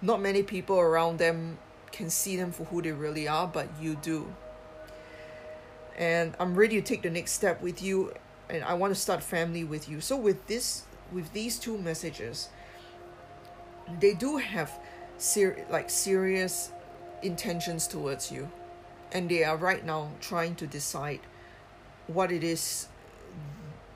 not 0.02 0.20
many 0.20 0.42
people 0.42 0.78
around 0.78 1.18
them 1.18 1.58
can 1.92 2.10
see 2.10 2.36
them 2.36 2.52
for 2.52 2.64
who 2.64 2.82
they 2.82 2.92
really 2.92 3.26
are, 3.26 3.46
but 3.46 3.68
you 3.80 3.96
do. 3.96 4.32
And 5.96 6.34
I'm 6.38 6.54
ready 6.54 6.76
to 6.76 6.82
take 6.82 7.02
the 7.02 7.10
next 7.10 7.32
step 7.32 7.62
with 7.62 7.82
you, 7.82 8.12
and 8.50 8.62
I 8.62 8.74
want 8.74 8.94
to 8.94 9.00
start 9.00 9.22
family 9.22 9.64
with 9.64 9.88
you. 9.88 10.00
So 10.00 10.16
with 10.16 10.46
this, 10.46 10.82
with 11.10 11.32
these 11.32 11.58
two 11.58 11.78
messages, 11.78 12.48
they 14.00 14.14
do 14.14 14.36
have 14.36 14.78
ser- 15.18 15.64
like 15.70 15.90
serious 15.90 16.72
intentions 17.22 17.86
towards 17.86 18.30
you, 18.30 18.50
and 19.12 19.28
they 19.28 19.44
are 19.44 19.56
right 19.56 19.84
now 19.84 20.10
trying 20.20 20.54
to 20.56 20.66
decide 20.66 21.20
what 22.06 22.30
it 22.30 22.44
is 22.44 22.88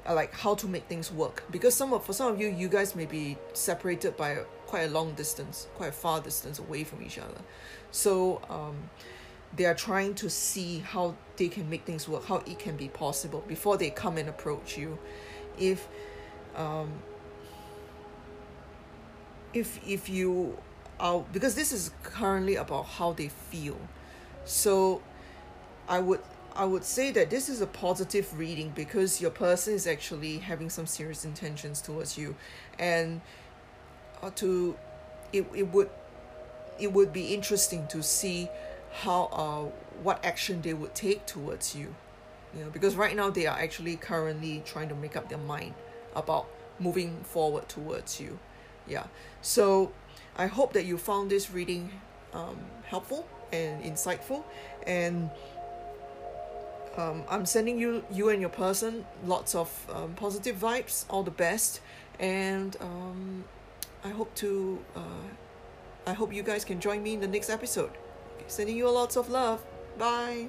like 0.09 0.32
how 0.35 0.54
to 0.54 0.66
make 0.66 0.85
things 0.85 1.12
work. 1.12 1.44
Because 1.50 1.75
some 1.75 1.92
of 1.92 2.04
for 2.04 2.12
some 2.12 2.32
of 2.32 2.40
you 2.40 2.49
you 2.49 2.68
guys 2.68 2.97
may 2.97 3.06
be 3.06 3.37
separated 3.52 4.16
by 4.16 4.38
quite 4.66 4.82
a 4.82 4.88
long 4.88 5.12
distance 5.14 5.66
quite 5.75 5.88
a 5.88 5.92
far 5.92 6.20
distance 6.20 6.59
away 6.59 6.85
from 6.85 7.02
each 7.02 7.18
other. 7.18 7.40
So 7.90 8.40
um, 8.49 8.76
they 9.56 9.64
are 9.64 9.75
trying 9.75 10.14
to 10.14 10.30
see 10.30 10.78
how 10.78 11.16
they 11.37 11.49
can 11.49 11.68
make 11.68 11.85
things 11.85 12.09
work, 12.09 12.25
how 12.25 12.37
it 12.37 12.59
can 12.59 12.76
be 12.76 12.88
possible 12.88 13.44
before 13.47 13.76
they 13.76 13.90
come 13.90 14.16
and 14.16 14.28
approach 14.28 14.78
you. 14.78 14.99
If 15.59 15.88
um, 16.56 16.90
if 19.52 19.80
if 19.87 20.09
you 20.09 20.57
are 20.99 21.25
because 21.33 21.54
this 21.54 21.73
is 21.73 21.90
currently 22.02 22.57
about 22.57 22.87
how 22.87 23.12
they 23.12 23.28
feel, 23.28 23.78
so 24.45 25.02
I 25.88 26.00
would 26.00 26.21
I 26.54 26.64
would 26.64 26.85
say 26.85 27.11
that 27.12 27.30
this 27.30 27.49
is 27.49 27.61
a 27.61 27.66
positive 27.66 28.38
reading 28.38 28.73
because 28.75 29.21
your 29.21 29.30
person 29.30 29.75
is 29.75 29.87
actually 29.87 30.38
having 30.38 30.71
some 30.71 30.87
serious 30.87 31.25
intentions 31.25 31.80
towards 31.80 32.19
you, 32.19 32.37
and 32.78 33.21
uh, 34.23 34.30
to 34.37 34.76
it, 35.33 35.47
it 35.54 35.73
would 35.73 35.90
it 36.78 36.92
would 36.92 37.12
be 37.12 37.35
interesting 37.35 37.87
to 37.88 38.02
see 38.02 38.49
how 38.92 39.25
uh 39.33 39.76
what 40.02 40.25
action 40.25 40.62
they 40.62 40.75
would 40.75 40.95
take 40.95 41.26
towards 41.26 41.75
you. 41.75 41.95
You 42.54 42.64
know 42.64 42.71
because 42.71 42.97
right 42.97 43.14
now 43.14 43.30
they 43.30 43.47
are 43.47 43.57
actually 43.57 43.97
currently 43.97 44.62
trying 44.64 44.88
to 44.88 44.95
make 44.97 45.16
up 45.16 45.28
their 45.28 45.38
mind 45.38 45.75
about 46.16 46.49
moving 46.80 47.23
forward 47.23 47.69
towards 47.69 48.21
you 48.21 48.38
yeah 48.90 49.06
so 49.40 49.90
i 50.37 50.47
hope 50.47 50.73
that 50.73 50.85
you 50.85 50.99
found 50.99 51.30
this 51.30 51.50
reading 51.50 51.90
um, 52.35 52.59
helpful 52.85 53.26
and 53.52 53.82
insightful 53.82 54.44
and 54.87 55.30
um, 56.97 57.23
i'm 57.28 57.47
sending 57.47 57.78
you 57.78 58.04
you 58.12 58.28
and 58.28 58.40
your 58.40 58.50
person 58.50 59.06
lots 59.25 59.54
of 59.54 59.70
um, 59.94 60.12
positive 60.14 60.56
vibes 60.56 61.04
all 61.09 61.23
the 61.23 61.30
best 61.30 61.80
and 62.18 62.76
um, 62.80 63.44
i 64.04 64.09
hope 64.09 64.35
to 64.35 64.78
uh, 64.94 65.00
I 66.06 66.12
hope 66.12 66.32
you 66.32 66.42
guys 66.42 66.64
can 66.64 66.80
join 66.80 67.02
me 67.02 67.14
in 67.14 67.20
the 67.20 67.28
next 67.28 67.50
episode. 67.50 67.90
Sending 68.47 68.76
you 68.76 68.90
lots 68.90 69.16
of 69.16 69.28
love. 69.28 69.64
Bye. 69.99 70.49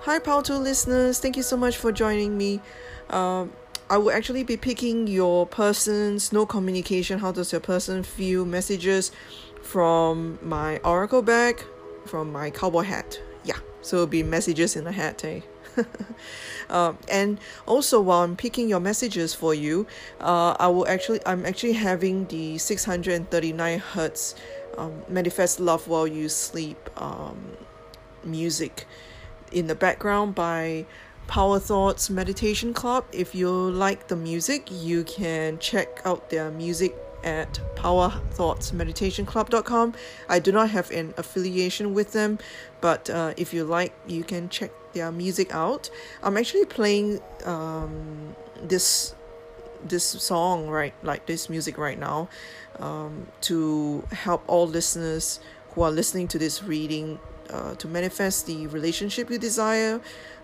Hi, 0.00 0.18
2 0.18 0.54
listeners. 0.54 1.18
Thank 1.20 1.36
you 1.36 1.42
so 1.42 1.56
much 1.56 1.78
for 1.78 1.90
joining 1.90 2.36
me. 2.36 2.60
Um, 3.08 3.52
I 3.90 3.98
will 3.98 4.12
actually 4.12 4.44
be 4.44 4.56
picking 4.56 5.06
your 5.06 5.46
person's 5.46 6.32
no 6.32 6.46
communication. 6.46 7.18
How 7.18 7.32
does 7.32 7.52
your 7.52 7.60
person 7.60 8.02
feel? 8.02 8.44
Messages 8.44 9.12
from 9.62 10.38
my 10.42 10.78
oracle 10.78 11.22
bag, 11.22 11.62
from 12.06 12.32
my 12.32 12.50
cowboy 12.50 12.82
hat. 12.82 13.20
Yeah, 13.44 13.58
so 13.82 13.96
it'll 13.96 14.06
be 14.06 14.22
messages 14.22 14.74
in 14.76 14.86
a 14.86 14.92
hat, 14.92 15.22
eh? 15.24 15.40
um, 16.70 16.96
and 17.10 17.38
also 17.66 18.00
while 18.00 18.22
I'm 18.22 18.36
picking 18.36 18.68
your 18.68 18.80
messages 18.80 19.34
for 19.34 19.52
you, 19.52 19.86
uh, 20.20 20.56
I 20.58 20.68
will 20.68 20.88
actually 20.88 21.20
I'm 21.26 21.44
actually 21.44 21.74
having 21.74 22.24
the 22.26 22.56
639 22.56 23.78
hertz 23.80 24.34
um, 24.78 25.02
manifest 25.08 25.60
love 25.60 25.86
while 25.88 26.06
you 26.06 26.30
sleep 26.30 26.78
um, 26.96 27.38
music 28.24 28.86
in 29.52 29.66
the 29.66 29.74
background 29.74 30.34
by 30.34 30.86
Power 31.26 31.58
Thoughts 31.58 32.10
Meditation 32.10 32.74
Club. 32.74 33.06
If 33.12 33.34
you 33.34 33.50
like 33.50 34.08
the 34.08 34.16
music, 34.16 34.68
you 34.70 35.04
can 35.04 35.58
check 35.58 36.02
out 36.04 36.28
their 36.30 36.50
music 36.50 36.94
at 37.24 37.58
powerthoughtsmeditationclub.com. 37.76 39.94
I 40.28 40.38
do 40.38 40.52
not 40.52 40.68
have 40.70 40.90
an 40.90 41.14
affiliation 41.16 41.94
with 41.94 42.12
them, 42.12 42.38
but 42.80 43.10
uh, 43.10 43.34
if 43.36 43.52
you 43.54 43.64
like, 43.64 43.92
you 44.06 44.22
can 44.24 44.48
check 44.48 44.70
their 44.92 45.10
music 45.10 45.52
out. 45.54 45.90
I'm 46.22 46.36
actually 46.36 46.66
playing 46.66 47.20
um, 47.44 48.36
this 48.62 49.14
this 49.86 50.04
song 50.04 50.68
right 50.68 50.94
like 51.02 51.26
this 51.26 51.50
music 51.50 51.76
right 51.76 51.98
now 51.98 52.26
um, 52.78 53.26
to 53.42 54.02
help 54.12 54.42
all 54.46 54.66
listeners 54.66 55.40
who 55.72 55.82
are 55.82 55.90
listening 55.90 56.26
to 56.28 56.38
this 56.38 56.62
reading 56.62 57.18
uh, 57.50 57.74
to 57.74 57.86
manifest 57.86 58.46
the 58.46 58.66
relationship 58.68 59.28
you 59.30 59.36
desire 59.38 60.00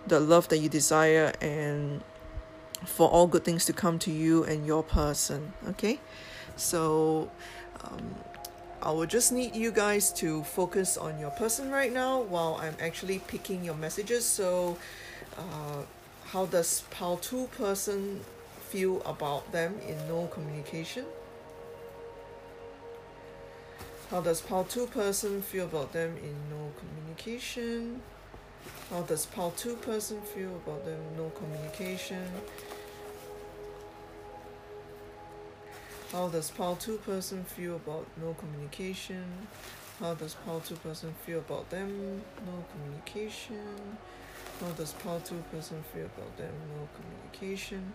the 0.07 0.21
love 0.21 0.49
that 0.49 0.59
you 0.59 0.69
desire 0.69 1.33
and 1.41 2.03
for 2.85 3.09
all 3.09 3.27
good 3.27 3.45
things 3.45 3.65
to 3.67 3.73
come 3.73 3.99
to 3.99 4.11
you 4.11 4.45
and 4.45 4.67
your 4.67 4.83
person 4.83 5.53
okay? 5.69 5.99
So 6.57 7.31
um, 7.85 8.15
I 8.83 8.91
will 8.93 9.07
just 9.07 9.31
need 9.31 9.55
you 9.55 9.71
guys 9.71 10.13
to 10.15 10.43
focus 10.43 10.97
on 10.97 11.19
your 11.19 11.31
person 11.31 11.71
right 11.71 11.93
now 11.93 12.23
while 12.23 12.59
I'm 12.63 12.77
actually 12.81 13.19
picking 13.19 13.63
your 13.63 13.75
messages. 13.75 14.25
So 14.25 14.79
uh, 15.37 15.83
how 16.27 16.47
does 16.47 16.85
pile 16.91 17.19
2 17.19 17.49
person 17.59 18.21
feel 18.69 19.03
about 19.03 19.53
them 19.53 19.79
in 19.87 19.97
no 20.09 20.29
communication? 20.29 21.05
How 24.11 24.23
does 24.23 24.41
pile 24.41 24.65
2 24.65 24.87
person 24.87 25.43
feel 25.43 25.67
about 25.67 25.93
them 25.93 26.17
in 26.17 26.35
no 26.49 26.73
communication 26.79 28.01
how 28.91 29.03
does 29.03 29.27
part 29.27 29.57
2 29.57 29.77
person 29.77 30.21
feel 30.23 30.55
about 30.57 30.85
them 30.85 31.01
no 31.17 31.31
communication 31.31 32.27
How 36.13 36.27
does 36.27 36.51
part 36.51 36.81
2 36.81 36.99
person 36.99 37.45
feel 37.45 37.77
about 37.77 38.05
no 38.21 38.35
communication? 38.35 39.25
How 40.01 40.15
does 40.15 40.35
pile 40.45 40.59
2 40.59 40.75
person 40.77 41.15
feel 41.25 41.39
about 41.39 41.71
them? 41.71 42.21
No 42.45 42.65
communication. 42.73 43.97
How 44.61 44.71
does 44.71 44.93
part 44.95 45.25
2 45.25 45.37
person 45.53 45.85
feel 45.95 46.07
about 46.07 46.37
them? 46.37 46.53
No 46.75 46.89
communication. 46.97 47.93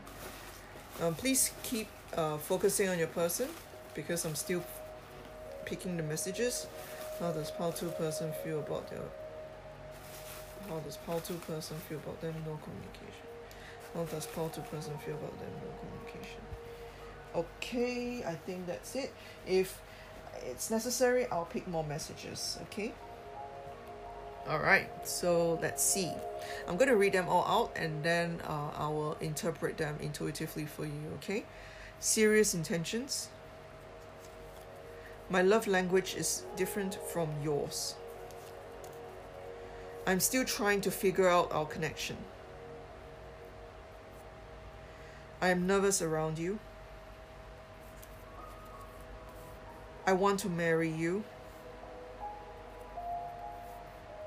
Um, 1.01 1.13
please 1.13 1.51
keep 1.61 1.89
uh, 2.15 2.37
focusing 2.37 2.87
on 2.87 2.97
your 2.97 3.09
person 3.09 3.49
because 3.93 4.23
I'm 4.23 4.35
still 4.35 4.63
picking 5.65 5.97
the 5.97 6.03
messages. 6.03 6.67
How 7.19 7.33
does 7.33 7.51
part 7.51 7.75
2 7.75 7.87
person 7.99 8.31
feel 8.45 8.59
about 8.59 8.89
their 8.89 9.03
how 10.69 10.79
does 10.79 10.97
pile 10.97 11.19
2 11.19 11.33
person 11.35 11.77
feel 11.87 11.97
about 11.99 12.19
them? 12.21 12.33
No 12.45 12.59
communication. 12.63 13.27
How 13.93 14.03
does 14.03 14.25
pile 14.27 14.49
2 14.49 14.61
person 14.61 14.97
feel 15.05 15.15
about 15.15 15.37
them? 15.39 15.49
No 15.61 15.71
communication. 15.79 16.41
Okay 17.35 18.23
I 18.25 18.35
think 18.35 18.65
that's 18.67 18.95
it. 18.95 19.13
If 19.47 19.81
it's 20.45 20.69
necessary 20.71 21.27
I'll 21.31 21.45
pick 21.45 21.67
more 21.67 21.83
messages 21.83 22.57
okay? 22.63 22.93
Alright 24.47 25.07
so 25.07 25.59
let's 25.61 25.83
see. 25.83 26.11
I'm 26.67 26.77
going 26.77 26.89
to 26.89 26.95
read 26.95 27.13
them 27.13 27.27
all 27.27 27.45
out 27.45 27.71
and 27.75 28.03
then 28.03 28.41
uh, 28.47 28.69
I 28.77 28.87
will 28.87 29.17
interpret 29.21 29.77
them 29.77 29.97
intuitively 30.01 30.65
for 30.65 30.85
you 30.85 31.11
okay? 31.15 31.45
Serious 31.99 32.53
intentions. 32.53 33.29
My 35.29 35.41
love 35.41 35.65
language 35.65 36.15
is 36.15 36.43
different 36.55 36.99
from 37.11 37.29
yours 37.43 37.95
I'm 40.07 40.19
still 40.19 40.45
trying 40.45 40.81
to 40.81 40.91
figure 40.91 41.27
out 41.27 41.51
our 41.51 41.65
connection 41.65 42.17
I 45.41 45.49
am 45.49 45.67
nervous 45.67 46.01
around 46.01 46.39
you 46.39 46.59
I 50.07 50.13
want 50.13 50.39
to 50.41 50.49
marry 50.49 50.89
you. 50.89 51.23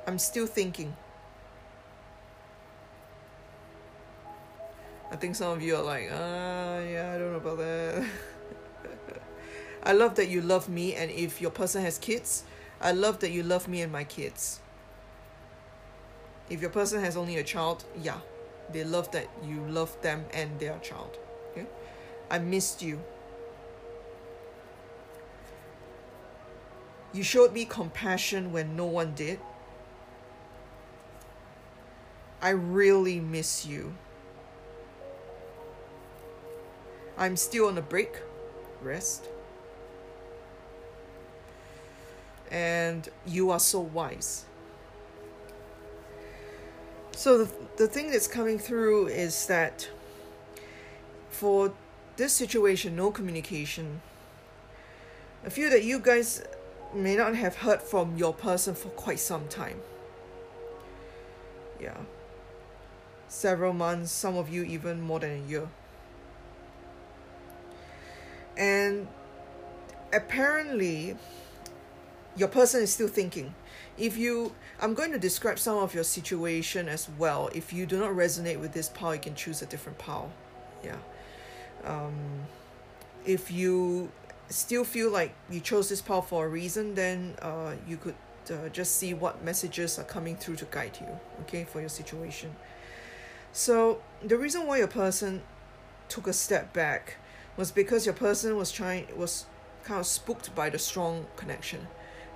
I'm 0.09 0.19
still 0.19 0.47
thinking. 0.47 0.97
I 5.13 5.17
think 5.17 5.37
some 5.37 5.53
of 5.53 5.63
you 5.63 5.77
are 5.77 5.83
like, 5.83 6.11
ah, 6.13 6.81
yeah, 6.81 7.13
I 7.15 7.19
don't 7.19 7.31
know 7.31 7.37
about 7.37 7.59
that. 7.59 8.05
I 9.85 9.93
love 9.93 10.17
that 10.17 10.29
you 10.29 10.43
love 10.43 10.69
me, 10.69 10.95
and 10.95 11.11
if 11.13 11.41
your 11.41 11.53
person 11.53 11.83
has 11.83 11.97
kids, 11.97 12.43
I 12.81 12.91
love 12.91 13.21
that 13.21 13.31
you 13.31 13.45
love 13.45 13.69
me 13.69 13.81
and 13.81 13.93
my 13.93 14.03
kids. 14.03 14.61
If 16.51 16.61
your 16.61 16.71
person 16.71 17.03
has 17.03 17.17
only 17.17 17.37
a 17.37 17.45
child, 17.45 17.85
yeah, 18.03 18.19
they 18.73 18.85
love 18.85 19.11
that 19.13 19.29
you 19.45 19.61
love 19.69 20.01
them 20.03 20.25
and 20.33 20.59
their 20.59 20.79
child. 20.79 21.19
Okay? 21.53 21.67
I 22.31 22.39
missed 22.39 22.83
you. 22.83 23.01
You 27.13 27.23
showed 27.23 27.53
me 27.53 27.65
compassion 27.65 28.53
when 28.53 28.77
no 28.77 28.85
one 28.85 29.15
did. 29.15 29.41
I 32.41 32.51
really 32.51 33.19
miss 33.19 33.67
you. 33.67 33.95
I'm 37.17 37.37
still 37.37 37.67
on 37.67 37.77
a 37.77 37.83
break. 37.83 38.13
Rest. 38.81 39.25
And 42.51 43.09
you 43.27 43.51
are 43.51 43.59
so 43.59 43.81
wise. 43.81 44.45
So 47.19 47.39
the, 47.39 47.51
the 47.79 47.89
thing 47.89 48.13
that's 48.13 48.29
coming 48.29 48.61
through 48.61 49.09
is 49.09 49.49
that 49.49 49.91
for 51.31 51.73
this 52.15 52.33
situation, 52.33 52.95
no 52.95 53.11
communication. 53.11 54.03
I 55.45 55.49
feel 55.49 55.69
that 55.71 55.83
you 55.83 55.99
guys 55.99 56.45
may 56.95 57.17
not 57.17 57.35
have 57.35 57.57
heard 57.57 57.83
from 57.83 58.17
your 58.17 58.33
person 58.33 58.77
for 58.77 58.91
quite 58.91 59.19
some 59.19 59.49
time. 59.49 59.81
Yeah. 61.81 61.97
Several 63.27 63.73
months, 63.73 64.13
some 64.13 64.37
of 64.37 64.49
you 64.49 64.63
even 64.63 65.01
more 65.01 65.19
than 65.19 65.43
a 65.43 65.49
year. 65.49 65.69
And 68.57 69.09
apparently, 70.13 71.17
your 72.37 72.49
person 72.49 72.81
is 72.81 72.93
still 72.93 73.09
thinking. 73.09 73.57
If 73.99 74.17
you, 74.17 74.53
I'm 74.81 74.95
going 74.95 75.11
to 75.13 75.19
describe 75.19 75.59
some 75.59 75.79
of 75.79 75.95
your 75.95 76.05
situation 76.05 76.89
as 76.89 77.09
well. 77.19 77.51
If 77.55 77.73
you 77.73 77.85
do 77.85 77.99
not 77.99 78.11
resonate 78.11 78.61
with 78.61 78.73
this 78.73 78.89
pile, 78.89 79.15
you 79.15 79.21
can 79.21 79.35
choose 79.35 79.61
a 79.63 79.67
different 79.67 79.99
pile. 79.99 80.31
Yeah. 80.85 80.97
Um, 81.85 82.15
if 83.27 83.51
you 83.51 84.11
still 84.49 84.85
feel 84.85 85.11
like 85.11 85.35
you 85.51 85.61
chose 85.61 85.89
this 85.89 86.01
path 86.01 86.29
for 86.29 86.47
a 86.47 86.49
reason, 86.49 86.95
then 86.95 87.35
uh, 87.43 87.73
you 87.87 87.97
could 87.97 88.15
uh, 88.51 88.69
just 88.71 88.97
see 88.97 89.15
what 89.15 89.45
messages 89.45 89.99
are 89.99 90.05
coming 90.05 90.37
through 90.37 90.57
to 90.57 90.65
guide 90.67 90.97
you, 91.01 91.09
okay, 91.43 91.65
for 91.65 91.81
your 91.81 91.89
situation. 91.89 92.55
So 93.53 94.01
the 94.23 94.37
reason 94.37 94.67
why 94.67 94.79
your 94.79 94.89
person 94.89 95.43
took 96.09 96.27
a 96.27 96.33
step 96.33 96.73
back 96.73 97.17
was 97.57 97.73
because 97.73 98.07
your 98.07 98.15
person 98.15 98.57
was 98.57 98.71
trying 98.71 99.07
was 99.17 99.47
kind 99.83 100.01
of 100.01 100.07
spooked 100.07 100.55
by 100.55 100.71
the 100.71 100.79
strong 100.79 101.27
connection. 101.37 101.89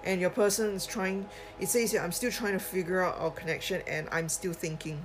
And 0.04 0.20
your 0.20 0.30
person 0.30 0.74
is 0.74 0.86
trying 0.86 1.28
it 1.60 1.68
says 1.68 1.94
I'm 1.94 2.12
still 2.12 2.30
trying 2.30 2.54
to 2.54 2.58
figure 2.58 3.02
out 3.02 3.18
our 3.18 3.30
connection 3.30 3.82
and 3.86 4.08
I'm 4.10 4.28
still 4.28 4.52
thinking. 4.52 5.04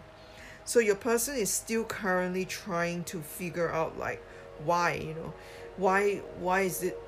So 0.66 0.80
your 0.80 0.96
person 0.96 1.36
is 1.36 1.50
still 1.50 1.84
currently 1.84 2.46
trying 2.46 3.04
to 3.06 3.22
figure 3.22 3.72
out 3.72 3.98
like 3.98 4.22
why, 4.64 4.96
you 4.96 5.14
know, 5.14 5.34
why 5.78 6.22
why 6.40 6.62
is 6.62 6.84
it 6.84 7.00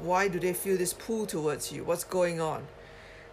why 0.00 0.28
do 0.28 0.38
they 0.40 0.52
feel 0.52 0.76
this 0.76 0.92
pull 0.92 1.26
towards 1.26 1.72
you? 1.72 1.84
What's 1.84 2.04
going 2.04 2.40
on? 2.40 2.66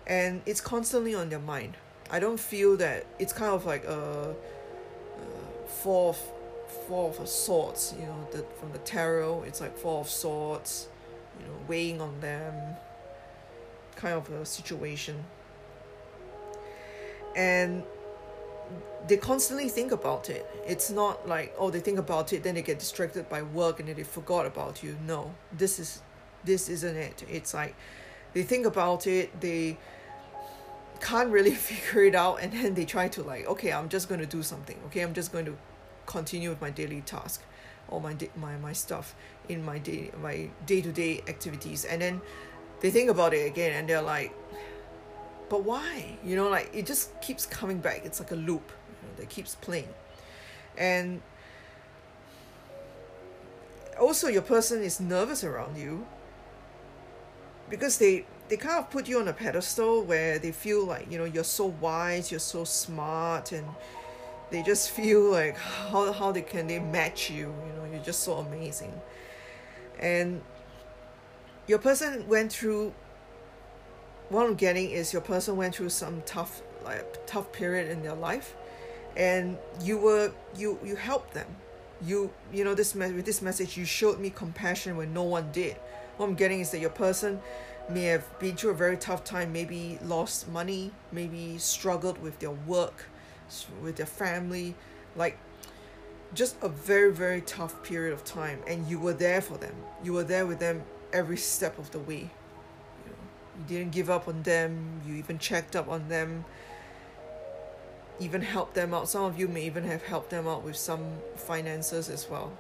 And 0.05 0.41
it's 0.45 0.61
constantly 0.61 1.15
on 1.15 1.29
their 1.29 1.39
mind. 1.39 1.77
I 2.09 2.19
don't 2.19 2.39
feel 2.39 2.75
that 2.77 3.05
it's 3.19 3.31
kind 3.31 3.53
of 3.53 3.65
like 3.65 3.85
a, 3.85 4.35
a 4.35 5.67
four 5.67 6.09
of 6.09 6.19
four 6.87 7.09
of 7.09 7.27
swords 7.27 7.93
you 7.99 8.05
know 8.05 8.27
the, 8.31 8.45
from 8.59 8.71
the 8.71 8.77
tarot 8.79 9.43
it's 9.43 9.59
like 9.59 9.77
four 9.77 10.01
of 10.01 10.09
swords 10.09 10.87
you 11.39 11.45
know 11.45 11.53
weighing 11.67 11.99
on 11.99 12.19
them 12.21 12.53
kind 14.01 14.15
of 14.15 14.29
a 14.29 14.45
situation 14.45 15.23
and 17.35 17.83
they 19.07 19.17
constantly 19.17 19.67
think 19.67 19.91
about 19.91 20.29
it. 20.29 20.45
It's 20.67 20.89
not 20.89 21.27
like, 21.27 21.53
oh, 21.57 21.69
they 21.69 21.79
think 21.79 21.97
about 21.97 22.33
it, 22.33 22.43
then 22.43 22.55
they 22.55 22.61
get 22.61 22.79
distracted 22.79 23.27
by 23.29 23.41
work 23.41 23.79
and 23.79 23.89
then 23.89 23.95
they 23.95 24.03
forgot 24.03 24.45
about 24.45 24.83
you. 24.83 24.97
No, 25.05 25.33
this 25.51 25.79
is 25.79 26.01
this 26.43 26.69
isn't 26.69 26.95
it. 26.95 27.23
It's 27.29 27.53
like 27.53 27.75
they 28.33 28.43
think 28.43 28.65
about 28.65 29.07
it, 29.07 29.39
they 29.39 29.77
can't 30.99 31.29
really 31.29 31.51
figure 31.69 32.03
it 32.05 32.15
out, 32.15 32.35
and 32.41 32.51
then 32.53 32.73
they 32.73 32.85
try 32.85 33.07
to 33.09 33.23
like, 33.23 33.45
okay, 33.47 33.71
I'm 33.71 33.89
just 33.89 34.07
going 34.09 34.21
to 34.21 34.27
do 34.27 34.43
something. 34.43 34.77
Okay, 34.87 35.01
I'm 35.01 35.13
just 35.13 35.31
going 35.31 35.45
to 35.45 35.57
continue 36.05 36.49
with 36.49 36.61
my 36.61 36.69
daily 36.69 37.01
task 37.01 37.41
or 37.87 38.01
my 38.01 38.15
my 38.35 38.57
my 38.57 38.73
stuff 38.73 39.15
in 39.49 39.63
my 39.63 39.77
day 39.77 40.11
my 40.21 40.49
day 40.65 40.81
to 40.81 40.91
day 40.91 41.23
activities, 41.27 41.85
and 41.85 42.01
then 42.01 42.21
they 42.81 42.91
think 42.91 43.09
about 43.09 43.33
it 43.33 43.47
again, 43.47 43.73
and 43.73 43.87
they're 43.87 44.01
like, 44.01 44.33
but 45.49 45.63
why? 45.63 46.17
You 46.23 46.35
know, 46.35 46.49
like 46.49 46.69
it 46.73 46.85
just 46.85 47.19
keeps 47.21 47.45
coming 47.45 47.79
back. 47.79 48.01
It's 48.05 48.19
like 48.19 48.31
a 48.31 48.35
loop 48.35 48.71
that 49.17 49.29
keeps 49.29 49.55
playing 49.55 49.87
and 50.77 51.21
also 53.99 54.27
your 54.27 54.41
person 54.41 54.81
is 54.81 54.99
nervous 54.99 55.43
around 55.43 55.77
you 55.77 56.05
because 57.69 57.97
they 57.97 58.25
they 58.49 58.57
kind 58.57 58.79
of 58.79 58.89
put 58.89 59.07
you 59.07 59.19
on 59.19 59.27
a 59.27 59.33
pedestal 59.33 60.03
where 60.03 60.39
they 60.39 60.51
feel 60.51 60.85
like 60.85 61.09
you 61.11 61.17
know 61.17 61.25
you're 61.25 61.43
so 61.43 61.65
wise 61.79 62.31
you're 62.31 62.39
so 62.39 62.63
smart 62.63 63.51
and 63.51 63.65
they 64.49 64.61
just 64.63 64.89
feel 64.89 65.21
like 65.31 65.57
how 65.57 66.11
how 66.11 66.31
they 66.31 66.41
can 66.41 66.67
they 66.67 66.79
match 66.79 67.29
you 67.29 67.53
you 67.67 67.73
know 67.77 67.85
you're 67.91 68.03
just 68.03 68.23
so 68.23 68.33
amazing 68.35 68.93
and 69.99 70.41
your 71.71 71.79
person 71.79 72.27
went 72.27 72.51
through 72.51 72.93
what 74.27 74.45
I'm 74.45 74.55
getting 74.55 74.91
is 74.91 75.13
your 75.13 75.21
person 75.21 75.55
went 75.55 75.73
through 75.73 75.87
some 75.87 76.21
tough 76.25 76.61
like 76.83 77.25
tough 77.25 77.53
period 77.53 77.89
in 77.89 78.03
their 78.03 78.13
life 78.13 78.57
and 79.15 79.57
you 79.81 79.97
were 79.97 80.33
you 80.53 80.77
you 80.83 80.97
helped 80.97 81.33
them. 81.33 81.47
You 82.05 82.29
you 82.51 82.65
know 82.65 82.75
this 82.75 82.93
with 82.93 83.25
this 83.25 83.41
message 83.41 83.77
you 83.77 83.85
showed 83.85 84.19
me 84.19 84.29
compassion 84.29 84.97
when 84.97 85.13
no 85.13 85.23
one 85.23 85.49
did. 85.53 85.77
What 86.17 86.25
i'm 86.27 86.35
getting 86.35 86.59
is 86.59 86.71
that 86.71 86.81
your 86.81 86.89
person 87.05 87.39
may 87.89 88.03
have 88.15 88.25
been 88.39 88.57
through 88.57 88.71
a 88.71 88.79
very 88.85 88.97
tough 88.97 89.23
time 89.23 89.53
maybe 89.53 89.97
lost 90.03 90.49
money 90.49 90.91
maybe 91.11 91.57
struggled 91.57 92.21
with 92.21 92.37
their 92.39 92.51
work 92.51 93.05
with 93.81 93.95
their 93.95 94.05
family 94.05 94.75
like 95.15 95.37
just 96.33 96.55
a 96.61 96.69
very 96.69 97.13
very 97.13 97.41
tough 97.41 97.81
period 97.81 98.13
of 98.13 98.25
time 98.25 98.59
and 98.67 98.87
you 98.87 98.99
were 98.99 99.13
there 99.13 99.41
for 99.41 99.57
them. 99.57 99.75
You 100.03 100.11
were 100.13 100.25
there 100.25 100.45
with 100.45 100.59
them 100.59 100.83
every 101.13 101.37
step 101.37 101.77
of 101.77 101.91
the 101.91 101.99
way 101.99 102.15
you, 102.15 103.07
know, 103.07 103.59
you 103.59 103.77
didn't 103.77 103.91
give 103.91 104.09
up 104.09 104.27
on 104.27 104.43
them 104.43 105.01
you 105.05 105.15
even 105.15 105.37
checked 105.37 105.75
up 105.75 105.87
on 105.87 106.07
them 106.09 106.45
even 108.21 108.41
helped 108.41 108.75
them 108.75 108.93
out. 108.93 109.09
Some 109.09 109.23
of 109.23 109.39
you 109.39 109.47
may 109.47 109.65
even 109.65 109.83
have 109.85 110.03
helped 110.03 110.29
them 110.29 110.47
out 110.47 110.63
with 110.63 110.75
some 110.75 111.17
finances 111.35 112.09
as 112.09 112.29
well. 112.29 112.51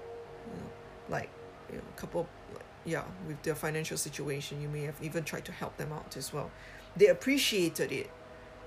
You 0.47 0.59
know, 0.59 0.69
like 1.09 1.29
you 1.69 1.77
know, 1.77 1.83
a 1.95 1.99
couple, 1.99 2.27
yeah, 2.83 3.03
with 3.27 3.41
their 3.43 3.55
financial 3.55 3.97
situation, 3.97 4.61
you 4.61 4.67
may 4.67 4.81
have 4.81 4.95
even 5.01 5.23
tried 5.23 5.45
to 5.45 5.51
help 5.51 5.77
them 5.77 5.93
out 5.93 6.17
as 6.17 6.33
well. 6.33 6.51
They 6.97 7.07
appreciated 7.07 7.91
it. 7.91 8.09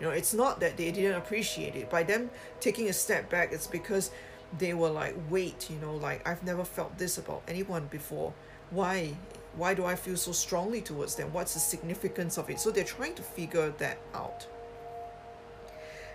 You 0.01 0.07
know, 0.07 0.12
it's 0.12 0.35
not 0.35 0.61
that 0.61 0.77
they 0.77 0.90
didn't 0.90 1.16
appreciate 1.16 1.77
it. 1.77 1.90
By 1.90 2.05
them 2.05 2.31
taking 2.61 2.88
a 2.88 2.92
step 2.92 3.29
back, 3.29 3.53
it's 3.53 3.66
because 3.66 4.11
they 4.57 4.73
were 4.73 4.90
like, 4.90 5.16
wait, 5.29 5.68
you 5.70 5.77
know, 5.79 5.94
like 5.94 6.27
I've 6.27 6.44
never 6.44 6.64
felt 6.64 6.97
this 6.99 7.18
about 7.18 7.42
anyone 7.49 7.87
before. 7.90 8.33
Why? 8.70 9.14
Why 9.57 9.75
do 9.75 9.85
I 9.85 9.95
feel 9.95 10.17
so 10.17 10.33
strongly 10.33 10.81
towards 10.81 11.14
them? 11.14 11.33
What's 11.33 11.55
the 11.55 11.61
significance 11.61 12.38
of 12.38 12.51
it? 12.51 12.61
So 12.61 12.71
they're 12.71 12.85
trying 12.85 13.14
to 13.14 13.23
figure 13.23 13.71
that 13.79 13.99
out. 14.14 14.47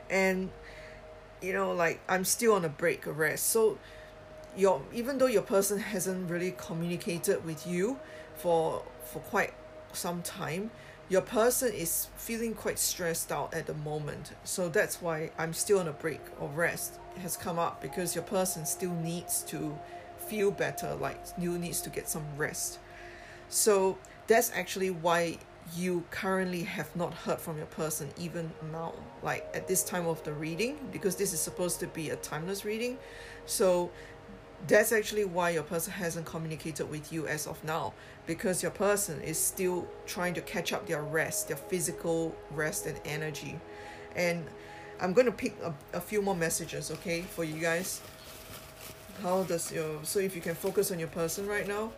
And 0.09 0.49
you 1.41 1.53
know 1.53 1.71
like 1.71 1.99
i'm 2.09 2.25
still 2.25 2.53
on 2.53 2.65
a 2.65 2.69
break 2.69 3.05
a 3.05 3.11
rest 3.11 3.47
so 3.47 3.77
your 4.57 4.81
even 4.93 5.17
though 5.17 5.25
your 5.25 5.41
person 5.41 5.79
hasn't 5.79 6.29
really 6.29 6.53
communicated 6.57 7.43
with 7.45 7.65
you 7.65 7.97
for 8.35 8.83
for 9.03 9.19
quite 9.19 9.53
some 9.93 10.21
time 10.21 10.69
your 11.07 11.21
person 11.21 11.73
is 11.73 12.07
feeling 12.15 12.53
quite 12.53 12.77
stressed 12.77 13.31
out 13.31 13.53
at 13.53 13.65
the 13.65 13.73
moment 13.73 14.33
so 14.43 14.69
that's 14.69 15.01
why 15.01 15.29
i'm 15.37 15.53
still 15.53 15.79
on 15.79 15.87
a 15.87 15.93
break 15.93 16.21
or 16.39 16.49
rest 16.49 16.99
has 17.21 17.37
come 17.37 17.57
up 17.57 17.81
because 17.81 18.15
your 18.15 18.23
person 18.23 18.65
still 18.65 18.93
needs 18.95 19.41
to 19.43 19.77
feel 20.17 20.51
better 20.51 20.93
like 20.95 21.25
still 21.25 21.53
needs 21.53 21.81
to 21.81 21.89
get 21.89 22.07
some 22.07 22.25
rest 22.37 22.79
so 23.49 23.97
that's 24.27 24.51
actually 24.53 24.91
why 24.91 25.37
you 25.75 26.03
currently 26.09 26.63
have 26.63 26.95
not 26.95 27.13
heard 27.13 27.39
from 27.39 27.57
your 27.57 27.65
person 27.67 28.09
even 28.17 28.51
now 28.71 28.93
like 29.21 29.47
at 29.53 29.67
this 29.67 29.83
time 29.83 30.07
of 30.07 30.23
the 30.23 30.33
reading 30.33 30.77
because 30.91 31.15
this 31.15 31.33
is 31.33 31.39
supposed 31.39 31.79
to 31.79 31.87
be 31.87 32.09
a 32.09 32.15
timeless 32.17 32.65
reading. 32.65 32.97
So 33.45 33.91
that's 34.67 34.91
actually 34.91 35.25
why 35.25 35.51
your 35.51 35.63
person 35.63 35.93
hasn't 35.93 36.25
communicated 36.25 36.89
with 36.89 37.13
you 37.13 37.27
as 37.27 37.47
of 37.47 37.63
now 37.63 37.93
because 38.25 38.61
your 38.61 38.71
person 38.71 39.21
is 39.21 39.37
still 39.37 39.87
trying 40.05 40.33
to 40.33 40.41
catch 40.41 40.73
up 40.73 40.87
their 40.87 41.03
rest 41.03 41.47
their 41.47 41.57
physical 41.57 42.35
rest 42.51 42.85
and 42.85 42.99
energy. 43.05 43.59
And 44.15 44.45
i'm 45.01 45.13
going 45.13 45.27
to 45.27 45.31
pick 45.31 45.55
a, 45.63 45.73
a 45.93 46.01
few 46.01 46.21
more 46.21 46.35
messages 46.35 46.91
okay 46.91 47.21
for 47.21 47.43
you 47.43 47.59
guys. 47.59 48.01
How 49.21 49.43
does 49.43 49.71
your 49.71 50.03
so 50.03 50.19
if 50.19 50.35
you 50.35 50.41
can 50.41 50.55
focus 50.55 50.91
on 50.91 50.99
your 50.99 51.09
person 51.09 51.47
right 51.47 51.67
now 51.67 51.91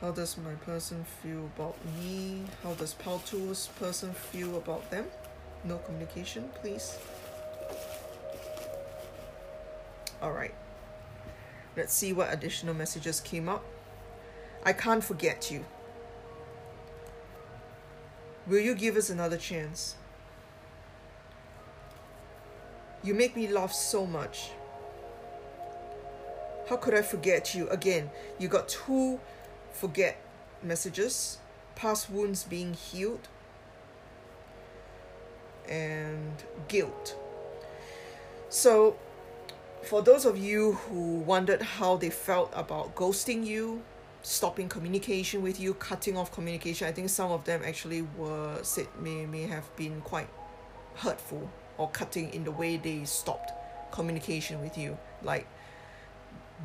How 0.00 0.10
does 0.10 0.36
my 0.36 0.52
person 0.66 1.04
feel 1.22 1.46
about 1.56 1.74
me? 1.98 2.42
How 2.62 2.74
does 2.74 2.92
Pile 2.92 3.22
2's 3.26 3.68
person 3.78 4.12
feel 4.12 4.58
about 4.58 4.90
them? 4.90 5.06
No 5.64 5.78
communication, 5.78 6.50
please. 6.60 6.98
Alright. 10.22 10.54
Let's 11.76 11.94
see 11.94 12.12
what 12.12 12.30
additional 12.30 12.74
messages 12.74 13.20
came 13.20 13.48
up. 13.48 13.64
I 14.64 14.74
can't 14.74 15.02
forget 15.02 15.50
you. 15.50 15.64
Will 18.46 18.60
you 18.60 18.74
give 18.74 18.96
us 18.96 19.08
another 19.08 19.38
chance? 19.38 19.96
You 23.02 23.14
make 23.14 23.34
me 23.34 23.48
laugh 23.48 23.72
so 23.72 24.06
much. 24.06 24.50
How 26.68 26.76
could 26.76 26.94
I 26.94 27.02
forget 27.02 27.54
you? 27.54 27.68
Again, 27.70 28.10
you 28.38 28.48
got 28.48 28.68
two 28.68 29.20
forget 29.76 30.16
messages, 30.62 31.38
past 31.74 32.10
wounds 32.10 32.44
being 32.44 32.74
healed, 32.74 33.28
and 35.68 36.42
guilt. 36.68 37.16
So, 38.48 38.96
for 39.82 40.02
those 40.02 40.24
of 40.24 40.38
you 40.38 40.72
who 40.72 41.18
wondered 41.18 41.62
how 41.62 41.96
they 41.96 42.10
felt 42.10 42.50
about 42.54 42.94
ghosting 42.94 43.44
you, 43.44 43.82
stopping 44.22 44.68
communication 44.68 45.42
with 45.42 45.60
you, 45.60 45.74
cutting 45.74 46.16
off 46.16 46.32
communication, 46.32 46.88
I 46.88 46.92
think 46.92 47.10
some 47.10 47.30
of 47.30 47.44
them 47.44 47.62
actually 47.64 48.02
were 48.16 48.58
said 48.62 48.88
may 49.00 49.26
may 49.26 49.42
have 49.42 49.64
been 49.76 50.00
quite 50.00 50.28
hurtful 50.96 51.50
or 51.78 51.88
cutting 51.90 52.32
in 52.32 52.44
the 52.44 52.50
way 52.50 52.76
they 52.76 53.04
stopped 53.04 53.52
communication 53.92 54.60
with 54.62 54.76
you, 54.78 54.96
like 55.22 55.46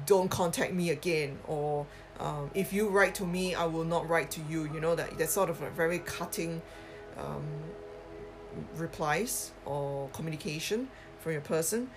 don't 0.05 0.29
contact 0.29 0.73
me 0.73 0.89
again 0.89 1.37
or 1.47 1.85
um, 2.19 2.51
if 2.53 2.71
you 2.71 2.89
write 2.89 3.15
to 3.15 3.25
me 3.25 3.55
i 3.55 3.65
will 3.65 3.83
not 3.83 4.07
write 4.07 4.31
to 4.31 4.41
you. 4.49 4.69
You 4.73 4.79
know 4.79 4.95
that 4.95 5.17
that's 5.17 5.33
sort 5.33 5.49
of 5.49 5.61
a 5.61 5.69
very 5.69 5.99
cutting 5.99 6.61
um, 7.17 7.43
replies 8.75 9.51
or 9.65 10.09
communication 10.09 10.89
from 11.19 11.33
your 11.33 11.41
person. 11.41 11.89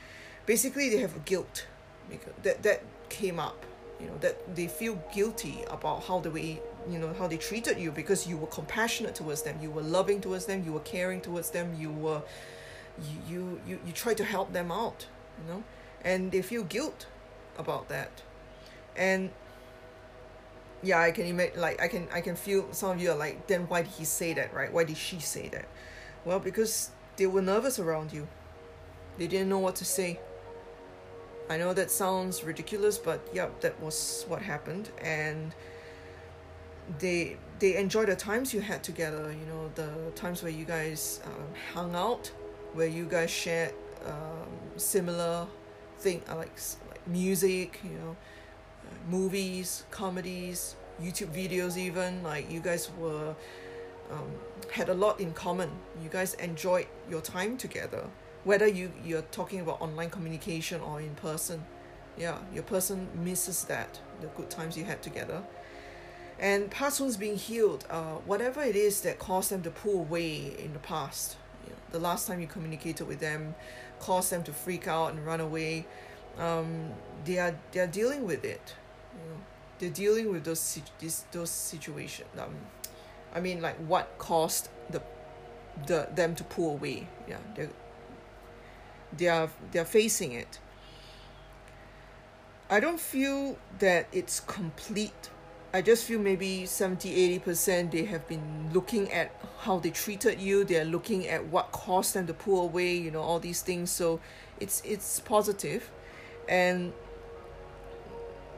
Basically 0.46 0.88
they 0.88 0.98
have 0.98 1.16
a 1.16 1.20
guilt 1.20 1.66
that 2.42 2.62
that 2.62 2.82
came 3.08 3.38
up 3.38 3.64
you 4.00 4.06
know 4.06 4.16
that 4.20 4.56
they 4.56 4.66
feel 4.66 5.02
guilty 5.14 5.64
about 5.70 6.02
how 6.04 6.20
the 6.20 6.30
way 6.30 6.60
you 6.90 6.98
know 6.98 7.12
how 7.14 7.26
they 7.26 7.36
treated 7.36 7.78
you 7.78 7.90
because 7.90 8.26
you 8.26 8.36
were 8.36 8.46
compassionate 8.48 9.14
towards 9.14 9.42
them 9.42 9.56
you 9.62 9.70
were 9.70 9.82
loving 9.82 10.20
towards 10.20 10.46
them 10.46 10.62
you 10.64 10.72
were 10.72 10.80
caring 10.80 11.20
towards 11.20 11.50
them 11.50 11.74
you 11.78 11.90
were 11.90 12.20
you 13.08 13.16
you 13.28 13.60
you, 13.66 13.80
you 13.86 13.92
tried 13.92 14.16
to 14.16 14.24
help 14.24 14.52
them 14.52 14.70
out 14.70 15.06
you 15.38 15.52
know? 15.52 15.62
And 16.02 16.30
they 16.32 16.42
feel 16.42 16.64
guilt 16.64 17.06
about 17.58 17.88
that. 17.88 18.22
And 18.96 19.30
yeah 20.84 21.00
i 21.00 21.10
can 21.10 21.26
imagine 21.26 21.60
like 21.60 21.80
i 21.80 21.88
can 21.88 22.06
i 22.12 22.20
can 22.20 22.36
feel 22.36 22.66
some 22.72 22.90
of 22.90 23.00
you 23.00 23.10
are 23.10 23.16
like 23.16 23.46
then 23.46 23.62
why 23.68 23.82
did 23.82 23.90
he 23.92 24.04
say 24.04 24.34
that 24.34 24.52
right? 24.52 24.72
Why 24.72 24.84
did 24.84 24.96
she 24.96 25.18
say 25.18 25.48
that? 25.48 25.66
Well 26.24 26.38
because 26.38 26.90
they 27.16 27.26
were 27.26 27.42
nervous 27.42 27.78
around 27.78 28.12
you. 28.12 28.28
They 29.18 29.26
didn't 29.26 29.48
know 29.48 29.60
what 29.60 29.76
to 29.76 29.84
say. 29.84 30.20
I 31.48 31.56
know 31.56 31.72
that 31.74 31.90
sounds 31.90 32.44
ridiculous 32.44 32.98
but 32.98 33.20
yeah 33.32 33.48
that 33.60 33.80
was 33.80 34.24
what 34.28 34.42
happened. 34.42 34.90
And 35.00 35.54
they 36.98 37.38
they 37.60 37.76
enjoy 37.76 38.04
the 38.04 38.16
times 38.16 38.52
you 38.52 38.60
had 38.60 38.82
together 38.82 39.32
you 39.32 39.46
know 39.46 39.70
the 39.74 40.10
times 40.14 40.42
where 40.42 40.52
you 40.52 40.66
guys 40.66 41.20
um, 41.24 41.46
hung 41.72 41.94
out 41.94 42.30
where 42.74 42.88
you 42.88 43.06
guys 43.06 43.30
shared 43.30 43.72
um, 44.06 44.48
similar 44.76 45.46
thing 45.98 46.20
uh, 46.28 46.36
like 46.36 46.52
music, 47.06 47.80
you 47.84 47.98
know, 47.98 48.16
movies, 49.08 49.84
comedies, 49.90 50.76
YouTube 51.02 51.34
videos, 51.34 51.76
even 51.76 52.22
like 52.22 52.50
you 52.50 52.60
guys 52.60 52.90
were 52.98 53.34
um, 54.10 54.30
had 54.72 54.88
a 54.88 54.94
lot 54.94 55.20
in 55.20 55.32
common. 55.32 55.70
You 56.02 56.08
guys 56.08 56.34
enjoyed 56.34 56.86
your 57.10 57.20
time 57.20 57.56
together, 57.56 58.04
whether 58.44 58.66
you 58.66 58.92
you're 59.04 59.22
talking 59.22 59.60
about 59.60 59.80
online 59.80 60.10
communication 60.10 60.80
or 60.80 61.00
in 61.00 61.14
person. 61.14 61.64
Yeah, 62.16 62.38
your 62.52 62.62
person 62.62 63.08
misses 63.14 63.64
that 63.64 63.98
the 64.20 64.28
good 64.28 64.48
times 64.48 64.76
you 64.76 64.84
had 64.84 65.02
together. 65.02 65.42
And 66.38 66.70
past 66.70 67.00
wounds 67.00 67.16
being 67.16 67.36
healed, 67.36 67.86
uh, 67.90 68.14
whatever 68.26 68.62
it 68.62 68.76
is 68.76 69.00
that 69.02 69.18
caused 69.18 69.50
them 69.50 69.62
to 69.62 69.70
pull 69.70 70.00
away 70.00 70.52
in 70.58 70.72
the 70.72 70.80
past, 70.80 71.36
you 71.64 71.70
know, 71.70 71.76
the 71.92 71.98
last 72.00 72.26
time 72.26 72.40
you 72.40 72.46
communicated 72.46 73.06
with 73.06 73.20
them, 73.20 73.54
caused 74.00 74.30
them 74.30 74.42
to 74.44 74.52
freak 74.52 74.88
out 74.88 75.12
and 75.12 75.24
run 75.24 75.40
away 75.40 75.86
um, 76.38 76.90
they 77.24 77.38
are 77.38 77.54
they 77.72 77.80
are 77.80 77.86
dealing 77.86 78.24
with 78.24 78.44
it. 78.44 78.74
You 79.12 79.30
know, 79.30 79.36
they're 79.78 79.90
dealing 79.90 80.32
with 80.32 80.44
those 80.44 80.80
this 80.98 81.24
those 81.32 81.50
situations. 81.50 82.28
Um, 82.38 82.54
I 83.34 83.40
mean, 83.40 83.60
like 83.60 83.76
what 83.76 84.16
caused 84.18 84.68
the 84.90 85.02
the 85.86 86.08
them 86.14 86.34
to 86.36 86.44
pull 86.44 86.72
away. 86.72 87.08
Yeah, 87.28 87.38
they're 87.54 87.70
they 89.16 89.28
are 89.28 89.50
they're 89.72 89.84
facing 89.84 90.32
it. 90.32 90.58
I 92.70 92.80
don't 92.80 93.00
feel 93.00 93.58
that 93.78 94.08
it's 94.12 94.40
complete. 94.40 95.30
I 95.72 95.82
just 95.82 96.04
feel 96.04 96.20
maybe 96.20 96.66
70 96.66 97.38
80% 97.40 97.90
they 97.90 98.04
have 98.04 98.28
been 98.28 98.70
looking 98.72 99.12
at 99.12 99.32
how 99.58 99.80
they 99.80 99.90
treated 99.90 100.40
you, 100.40 100.64
they're 100.64 100.84
looking 100.84 101.26
at 101.26 101.46
what 101.46 101.72
caused 101.72 102.14
them 102.14 102.28
to 102.28 102.32
pull 102.32 102.62
away, 102.62 102.94
you 102.94 103.10
know, 103.10 103.20
all 103.20 103.40
these 103.40 103.60
things. 103.60 103.90
So 103.90 104.20
it's 104.60 104.82
it's 104.84 105.20
positive 105.20 105.90
and 106.48 106.92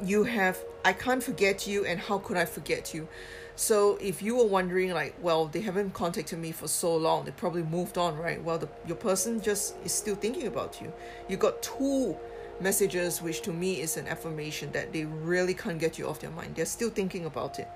you 0.02 0.24
have 0.24 0.58
I 0.84 0.92
can't 0.92 1.22
forget 1.22 1.66
you 1.66 1.84
and 1.84 1.98
how 1.98 2.18
could 2.18 2.36
I 2.36 2.44
forget 2.44 2.94
you? 2.94 3.08
So 3.56 3.96
if 4.02 4.20
you 4.22 4.36
were 4.36 4.44
wondering 4.44 4.92
like, 4.92 5.14
well, 5.20 5.46
they 5.46 5.62
haven't 5.62 5.94
contacted 5.94 6.38
me 6.38 6.52
for 6.52 6.68
so 6.68 6.94
long, 6.94 7.24
they 7.24 7.30
probably 7.30 7.62
moved 7.62 7.96
on, 7.96 8.16
right? 8.16 8.42
Well, 8.42 8.58
the, 8.58 8.68
your 8.86 8.96
person 8.96 9.40
just 9.40 9.74
is 9.82 9.92
still 9.92 10.14
thinking 10.14 10.46
about 10.46 10.80
you. 10.80 10.92
You 11.28 11.38
got 11.38 11.62
two 11.62 12.16
messages, 12.60 13.22
which 13.22 13.40
to 13.42 13.52
me 13.52 13.80
is 13.80 13.96
an 13.96 14.06
affirmation 14.08 14.70
that 14.72 14.92
they 14.92 15.06
really 15.06 15.54
can't 15.54 15.78
get 15.78 15.98
you 15.98 16.06
off 16.06 16.20
their 16.20 16.30
mind. 16.30 16.54
They're 16.54 16.66
still 16.66 16.90
thinking 16.90 17.24
about 17.24 17.58
it. 17.58 17.68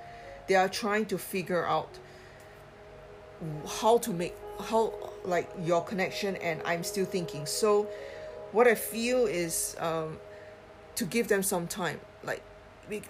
They 0.49 0.55
are 0.55 0.69
trying 0.69 1.07
to 1.07 1.19
figure 1.19 1.67
out 1.67 1.99
how 3.67 3.99
to 3.99 4.13
make 4.13 4.35
how 4.61 4.93
like 5.25 5.49
your 5.65 5.83
connection 5.83 6.37
and 6.37 6.61
I'm 6.67 6.85
still 6.85 7.07
thinking. 7.07 7.47
So 7.47 7.89
what 8.53 8.67
I 8.67 8.75
feel 8.75 9.27
is 9.27 9.77
um 9.79 10.19
to 10.97 11.05
give 11.05 11.29
them 11.29 11.43
some 11.43 11.67
time. 11.67 12.01
Like 12.23 12.43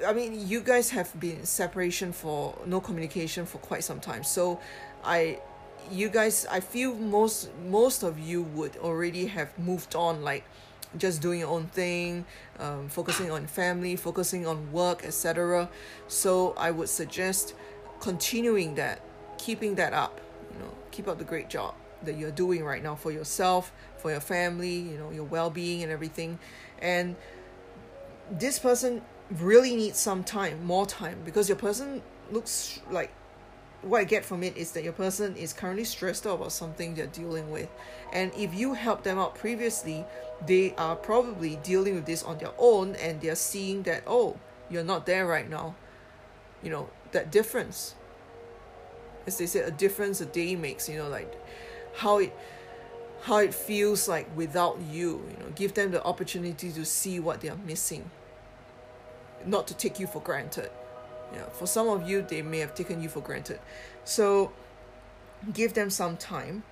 I 0.07 0.12
mean, 0.12 0.48
you 0.48 0.61
guys 0.61 0.90
have 0.90 1.18
been 1.18 1.44
separation 1.44 2.12
for 2.12 2.57
no 2.66 2.81
communication 2.81 3.46
for 3.46 3.59
quite 3.59 3.83
some 3.83 4.00
time. 4.00 4.24
So, 4.24 4.61
I, 5.03 5.38
you 5.90 6.09
guys, 6.09 6.46
I 6.50 6.61
feel 6.61 6.94
most 6.94 7.50
most 7.66 8.03
of 8.03 8.18
you 8.18 8.42
would 8.42 8.76
already 8.76 9.26
have 9.26 9.59
moved 9.59 9.94
on, 9.94 10.22
like 10.22 10.44
just 10.98 11.22
doing 11.22 11.40
your 11.40 11.48
own 11.48 11.66
thing, 11.68 12.26
um, 12.59 12.88
focusing 12.88 13.31
on 13.31 13.46
family, 13.46 13.96
focusing 13.96 14.46
on 14.46 14.70
work, 14.72 15.05
etc. 15.05 15.68
So 16.09 16.55
I 16.59 16.70
would 16.70 16.88
suggest 16.88 17.55
continuing 18.00 18.74
that, 18.74 19.00
keeping 19.38 19.76
that 19.76 19.94
up. 19.94 20.20
You 20.53 20.59
know, 20.59 20.72
keep 20.90 21.09
up 21.09 21.18
the 21.18 21.24
great 21.24 21.48
job 21.48 21.74
that 22.04 22.16
you're 22.16 22.30
doing 22.30 22.64
right 22.64 22.82
now 22.82 22.94
for 22.94 23.10
yourself, 23.10 23.72
for 23.98 24.10
your 24.10 24.20
family, 24.20 24.76
you 24.76 24.98
know, 24.98 25.10
your 25.10 25.24
well-being 25.24 25.82
and 25.82 25.92
everything, 25.92 26.38
and 26.80 27.16
this 28.30 28.58
person 28.58 29.02
really 29.38 29.76
needs 29.76 29.98
some 29.98 30.24
time, 30.24 30.64
more 30.64 30.86
time, 30.86 31.18
because 31.24 31.48
your 31.48 31.58
person 31.58 32.02
looks 32.30 32.80
like 32.90 33.10
what 33.82 34.00
I 34.00 34.04
get 34.04 34.24
from 34.24 34.42
it 34.42 34.56
is 34.56 34.72
that 34.72 34.84
your 34.84 34.92
person 34.92 35.36
is 35.36 35.52
currently 35.52 35.84
stressed 35.84 36.26
out 36.26 36.34
about 36.34 36.52
something 36.52 36.94
they're 36.94 37.06
dealing 37.06 37.50
with. 37.50 37.68
And 38.12 38.32
if 38.36 38.54
you 38.54 38.74
helped 38.74 39.04
them 39.04 39.18
out 39.18 39.34
previously, 39.34 40.04
they 40.46 40.74
are 40.76 40.96
probably 40.96 41.56
dealing 41.62 41.94
with 41.94 42.06
this 42.06 42.22
on 42.22 42.38
their 42.38 42.52
own 42.58 42.94
and 42.96 43.20
they're 43.20 43.34
seeing 43.36 43.82
that, 43.84 44.02
oh, 44.06 44.38
you're 44.68 44.84
not 44.84 45.06
there 45.06 45.26
right 45.26 45.48
now. 45.48 45.74
You 46.62 46.70
know, 46.70 46.90
that 47.12 47.32
difference. 47.32 47.94
As 49.26 49.38
they 49.38 49.46
said, 49.46 49.66
a 49.66 49.70
difference 49.70 50.20
a 50.20 50.26
day 50.26 50.56
makes, 50.56 50.88
you 50.88 50.98
know, 50.98 51.08
like 51.08 51.32
how 51.96 52.18
it 52.18 52.37
how 53.22 53.37
it 53.37 53.53
feels 53.53 54.09
like 54.09 54.26
without 54.35 54.79
you, 54.90 55.22
you 55.31 55.37
know, 55.44 55.50
give 55.55 55.74
them 55.74 55.90
the 55.90 56.03
opportunity 56.05 56.72
to 56.72 56.85
see 56.87 57.20
what 57.20 57.42
they 57.42 57.50
are 57.50 57.59
missing 57.66 58.11
not 59.44 59.66
to 59.68 59.74
take 59.74 59.98
you 59.98 60.07
for 60.07 60.20
granted. 60.20 60.70
Yeah, 61.33 61.44
for 61.50 61.66
some 61.66 61.88
of 61.88 62.09
you, 62.09 62.22
they 62.22 62.42
may 62.42 62.59
have 62.59 62.74
taken 62.74 63.03
you 63.03 63.09
for 63.09 63.20
granted. 63.20 63.61
So 64.05 64.53
give 65.53 65.74
them 65.74 65.90
some 65.90 66.16
time. 66.16 66.64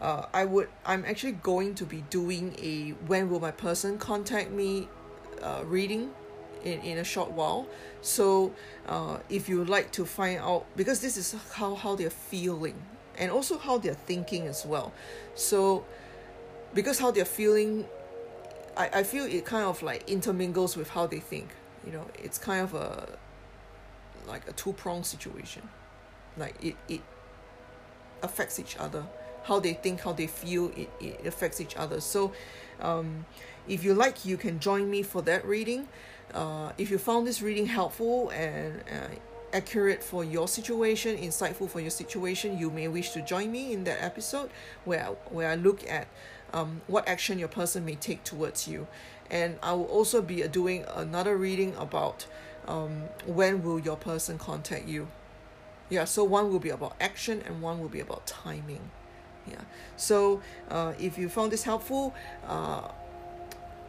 Uh, 0.00 0.26
I 0.34 0.44
would. 0.44 0.68
I'm 0.84 1.04
actually 1.04 1.32
going 1.32 1.74
to 1.76 1.84
be 1.84 2.04
doing 2.10 2.56
a 2.60 2.90
when 3.06 3.30
will 3.30 3.40
my 3.40 3.52
person 3.52 3.98
contact 3.98 4.50
me 4.50 4.88
uh, 5.40 5.62
reading 5.64 6.10
in, 6.64 6.80
in 6.80 6.98
a 6.98 7.04
short 7.04 7.30
while. 7.30 7.66
So 8.02 8.52
uh, 8.86 9.18
if 9.28 9.48
you 9.48 9.58
would 9.58 9.68
like 9.68 9.92
to 9.92 10.04
find 10.04 10.40
out, 10.40 10.66
because 10.76 11.00
this 11.00 11.16
is 11.16 11.34
how, 11.54 11.74
how 11.74 11.94
they're 11.94 12.10
feeling 12.10 12.74
and 13.18 13.30
also 13.30 13.58
how 13.58 13.78
they're 13.78 13.94
thinking 13.94 14.46
as 14.46 14.64
well. 14.64 14.92
So 15.34 15.84
because 16.74 16.98
how 16.98 17.10
they're 17.10 17.24
feeling, 17.24 17.86
I, 18.76 18.88
I 18.94 19.02
feel 19.02 19.24
it 19.24 19.44
kind 19.44 19.64
of 19.64 19.82
like 19.82 20.08
intermingles 20.08 20.76
with 20.76 20.90
how 20.90 21.06
they 21.06 21.20
think. 21.20 21.48
You 21.86 21.92
know 21.92 22.06
it's 22.14 22.38
kind 22.38 22.62
of 22.62 22.74
a 22.74 23.18
like 24.26 24.48
a 24.48 24.52
two 24.52 24.72
prong 24.72 25.04
situation. 25.04 25.68
Like 26.36 26.54
it 26.62 26.76
it 26.88 27.00
affects 28.22 28.58
each 28.58 28.76
other. 28.76 29.04
How 29.44 29.58
they 29.58 29.74
think 29.74 30.00
how 30.00 30.12
they 30.12 30.28
feel 30.28 30.70
it, 30.76 30.88
it 31.00 31.26
affects 31.26 31.60
each 31.60 31.76
other. 31.76 32.00
So 32.00 32.32
um, 32.80 33.26
if 33.68 33.84
you 33.84 33.94
like 33.94 34.24
you 34.24 34.36
can 34.36 34.60
join 34.60 34.90
me 34.90 35.02
for 35.02 35.22
that 35.22 35.44
reading. 35.44 35.88
Uh, 36.32 36.72
if 36.78 36.90
you 36.90 36.96
found 36.96 37.26
this 37.26 37.42
reading 37.42 37.66
helpful 37.66 38.30
and 38.30 38.80
uh, 38.90 39.14
accurate 39.52 40.02
for 40.02 40.24
your 40.24 40.48
situation 40.48 41.16
insightful 41.16 41.68
for 41.68 41.80
your 41.80 41.90
situation 41.90 42.58
you 42.58 42.70
may 42.70 42.88
wish 42.88 43.10
to 43.10 43.20
join 43.22 43.50
me 43.50 43.72
in 43.72 43.84
that 43.84 44.02
episode 44.02 44.50
where 44.84 45.04
where 45.30 45.48
I 45.48 45.54
look 45.56 45.88
at 45.88 46.08
um, 46.52 46.82
what 46.86 47.08
action 47.08 47.38
your 47.38 47.48
person 47.48 47.84
may 47.84 47.94
take 47.94 48.24
towards 48.24 48.68
you 48.68 48.86
and 49.30 49.58
I 49.62 49.72
will 49.72 49.86
also 49.86 50.20
be 50.20 50.46
doing 50.48 50.84
another 50.94 51.36
reading 51.36 51.74
about 51.76 52.26
um, 52.68 53.04
when 53.26 53.62
will 53.62 53.80
your 53.80 53.96
person 53.96 54.38
contact 54.38 54.86
you. 54.86 55.08
Yeah, 55.88 56.04
so 56.04 56.22
one 56.22 56.50
will 56.50 56.58
be 56.58 56.68
about 56.68 56.94
action 57.00 57.42
and 57.46 57.60
one 57.60 57.80
will 57.80 57.88
be 57.88 58.00
about 58.00 58.26
timing. 58.26 58.90
Yeah, 59.48 59.62
so 59.96 60.40
uh, 60.70 60.92
if 61.00 61.18
you 61.18 61.28
found 61.28 61.50
this 61.50 61.64
helpful, 61.64 62.14
uh, 62.46 62.88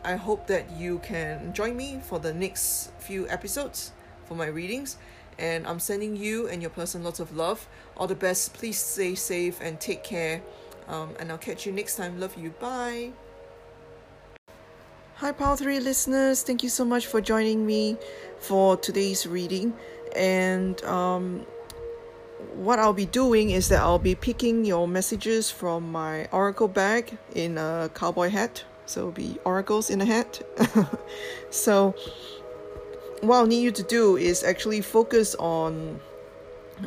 I 0.04 0.16
hope 0.16 0.48
that 0.48 0.72
you 0.72 1.00
can 1.00 1.54
join 1.54 1.78
me 1.78 2.00
for 2.04 2.20
the 2.20 2.34
next 2.34 2.92
few 3.00 3.28
episodes 3.30 3.92
for 4.26 4.36
my 4.36 4.48
readings. 4.48 4.98
And 5.40 5.66
I'm 5.68 5.80
sending 5.80 6.16
you 6.16 6.48
and 6.48 6.62
your 6.62 6.72
person 6.72 7.04
lots 7.04 7.20
of 7.20 7.36
love. 7.36 7.68
All 7.98 8.08
the 8.08 8.16
best. 8.16 8.54
Please 8.54 8.78
stay 8.78 9.16
safe 9.16 9.60
and 9.62 9.80
take 9.80 10.04
care. 10.04 10.42
Um, 10.88 11.12
and 11.20 11.32
I'll 11.32 11.38
catch 11.38 11.66
you 11.66 11.72
next 11.72 11.96
time. 11.96 12.20
Love 12.20 12.38
you. 12.38 12.52
Bye. 12.52 13.12
Hi, 15.16 15.32
Pile 15.32 15.56
3 15.56 15.80
listeners. 15.80 16.44
Thank 16.44 16.64
you 16.64 16.70
so 16.70 16.84
much 16.84 17.08
for 17.08 17.22
joining 17.22 17.66
me 17.66 17.98
for 18.40 18.76
today's 18.76 19.26
reading. 19.26 19.74
And 20.16 20.84
um, 20.84 21.46
what 22.56 22.80
I'll 22.80 22.94
be 22.94 23.06
doing 23.06 23.52
is 23.52 23.70
that 23.70 23.80
I'll 23.80 24.00
be 24.00 24.16
picking 24.16 24.66
your 24.66 24.88
messages 24.88 25.50
from 25.50 25.92
my 25.92 26.26
oracle 26.32 26.68
bag 26.68 27.18
in 27.36 27.58
a 27.58 27.90
cowboy 27.94 28.30
hat. 28.30 28.64
So 28.86 29.12
be 29.12 29.38
oracles 29.46 29.90
in 29.90 30.02
a 30.02 30.06
hat. 30.06 30.42
so, 31.50 31.96
what 33.28 33.38
I'll 33.38 33.48
need 33.48 33.62
you 33.62 33.72
to 33.72 33.84
do 33.84 34.18
is 34.18 34.44
actually 34.44 34.82
focus 34.82 35.36
on 35.36 36.00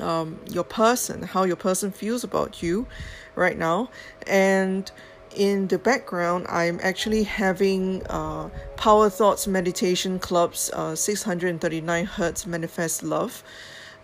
um, 0.00 0.38
your 0.48 0.64
person, 0.64 1.22
how 1.22 1.44
your 1.44 1.56
person 1.56 1.90
feels 1.90 2.24
about 2.24 2.62
you 2.62 2.86
right 3.34 3.56
now. 3.56 3.90
And 4.26 4.90
in 5.34 5.68
the 5.68 5.78
background, 5.78 6.46
I'm 6.48 6.80
actually 6.82 7.22
having 7.24 8.04
uh, 8.06 8.48
Power 8.76 9.10
Thoughts 9.10 9.46
Meditation 9.46 10.18
Club's 10.18 10.70
uh, 10.72 10.94
639 10.96 12.04
Hertz 12.06 12.46
Manifest 12.46 13.02
Love 13.02 13.42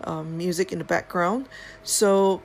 um, 0.03 0.37
music 0.37 0.71
in 0.71 0.79
the 0.79 0.85
background. 0.85 1.47
So 1.83 2.41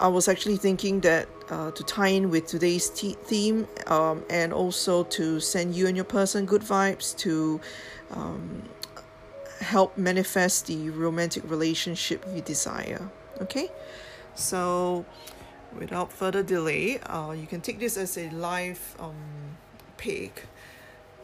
I 0.00 0.08
was 0.08 0.28
actually 0.28 0.56
thinking 0.56 1.00
that 1.00 1.28
uh, 1.50 1.70
to 1.72 1.82
tie 1.84 2.08
in 2.08 2.30
with 2.30 2.46
today's 2.46 2.90
t- 2.90 3.16
theme 3.24 3.66
um, 3.86 4.24
and 4.30 4.52
also 4.52 5.04
to 5.04 5.40
send 5.40 5.74
you 5.74 5.86
and 5.86 5.96
your 5.96 6.04
person 6.04 6.46
good 6.46 6.62
vibes 6.62 7.16
to 7.18 7.60
um, 8.12 8.62
help 9.62 9.96
manifest 9.96 10.66
the 10.66 10.90
romantic 10.90 11.48
relationship 11.48 12.24
you 12.34 12.42
desire. 12.42 13.08
Okay? 13.40 13.70
So 14.34 15.04
without 15.78 16.12
further 16.12 16.42
delay, 16.42 16.98
uh, 17.00 17.32
you 17.32 17.46
can 17.46 17.60
take 17.60 17.78
this 17.78 17.96
as 17.96 18.18
a 18.18 18.28
live 18.30 18.80
um, 18.98 19.14
pick. 19.96 20.44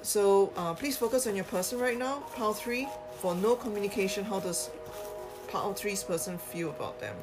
So 0.02 0.52
uh, 0.56 0.74
please 0.74 0.96
focus 0.96 1.26
on 1.26 1.34
your 1.34 1.44
person 1.44 1.78
right 1.78 1.98
now. 1.98 2.20
Pile 2.34 2.54
3, 2.54 2.88
for 3.18 3.34
no 3.34 3.56
communication, 3.56 4.24
how 4.24 4.40
does 4.40 4.70
Pile 5.48 5.74
3's 5.74 6.04
person 6.04 6.38
feel 6.38 6.70
about 6.70 7.00
them? 7.00 7.16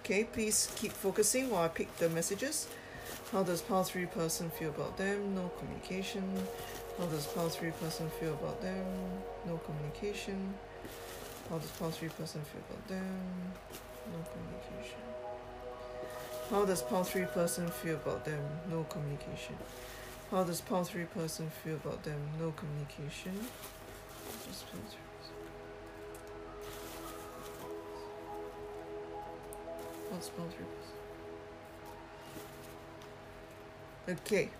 Okay, 0.00 0.24
please 0.24 0.70
keep 0.76 0.92
focusing 0.92 1.50
while 1.50 1.62
I 1.62 1.68
pick 1.68 1.94
the 1.98 2.08
messages. 2.08 2.68
How 3.30 3.42
does 3.42 3.62
Pile 3.62 3.84
3 3.84 4.06
person 4.06 4.50
feel 4.50 4.68
about 4.70 4.96
them? 4.96 5.34
No 5.34 5.50
communication. 5.58 6.22
How 6.98 7.06
does 7.06 7.26
Pile 7.26 7.48
3 7.48 7.70
person 7.72 8.10
feel 8.20 8.34
about 8.34 8.60
them? 8.60 8.84
No 9.46 9.56
communication. 9.58 10.54
How 11.48 11.58
does 11.58 11.70
Pile 11.70 11.90
3 11.90 12.08
person 12.10 12.42
feel 12.42 12.62
about 12.68 12.86
them? 12.88 13.52
No 14.12 14.18
communication. 14.32 15.00
How 16.50 16.64
does 16.64 16.82
Pile 16.82 17.04
3 17.04 17.24
person 17.26 17.68
feel 17.68 17.94
about 17.94 18.24
them? 18.24 18.42
No 18.70 18.84
communication. 18.84 19.56
How 20.30 20.44
does 20.44 20.60
Pile 20.60 20.84
3 20.84 21.04
person 21.04 21.50
feel 21.64 21.76
about 21.76 22.02
them? 22.04 22.20
No 22.38 22.52
communication. 22.52 23.32
Just 24.46 24.70
Pile 24.70 24.82
3 24.90 24.98
How 30.12 30.18
three 30.18 30.66
okay 34.14 34.50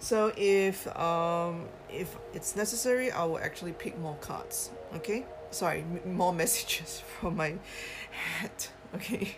so 0.00 0.32
if 0.36 0.86
um 0.98 1.66
if 1.90 2.16
it's 2.34 2.56
necessary 2.56 3.12
I 3.12 3.24
will 3.24 3.38
actually 3.38 3.72
pick 3.72 3.98
more 3.98 4.16
cards 4.16 4.70
okay? 4.96 5.26
Sorry 5.50 5.80
m- 5.80 6.14
more 6.14 6.32
messages 6.42 7.02
from 7.20 7.36
my 7.36 7.54
head. 8.10 8.50
okay? 8.94 9.36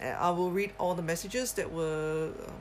I 0.00 0.30
will 0.30 0.50
read 0.50 0.72
all 0.78 0.94
the 0.94 1.02
messages 1.02 1.52
that 1.52 1.70
were 1.70 2.30
um, 2.46 2.54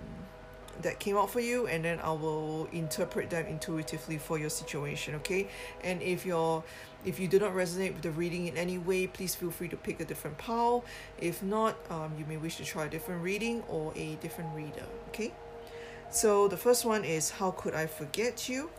that 0.82 1.00
came 1.00 1.18
out 1.18 1.30
for 1.30 1.40
you 1.40 1.68
and 1.68 1.86
then 1.86 2.00
I 2.00 2.12
will 2.12 2.68
interpret 2.72 3.30
them 3.30 3.46
intuitively 3.46 4.18
for 4.18 4.38
your 4.38 4.50
situation 4.50 5.16
okay? 5.16 5.48
And 5.84 6.02
if 6.02 6.26
you're 6.26 6.64
if 7.06 7.20
you 7.20 7.28
do 7.28 7.40
not 7.40 7.54
resonate 7.54 7.94
with 7.94 8.02
the 8.02 8.12
reading 8.12 8.48
in 8.48 8.58
any 8.58 8.78
way 8.78 9.08
please 9.08 9.36
feel 9.36 9.52
free 9.52 9.70
to 9.70 9.78
pick 9.78 10.02
a 10.02 10.06
different 10.06 10.38
pile. 10.38 10.84
If 11.20 11.42
not 11.42 11.78
um, 11.90 12.14
you 12.18 12.26
may 12.26 12.38
wish 12.38 12.58
to 12.58 12.66
try 12.66 12.86
a 12.86 12.90
different 12.90 13.24
reading 13.24 13.64
or 13.70 13.94
a 13.96 14.16
different 14.16 14.54
reader 14.54 14.86
okay 15.10 15.32
so 16.14 16.48
the 16.48 16.58
first 16.58 16.86
one 16.86 17.04
is 17.04 17.32
how 17.32 17.52
could 17.52 17.74
I 17.74 17.88
forget 17.88 18.48
you 18.48 18.70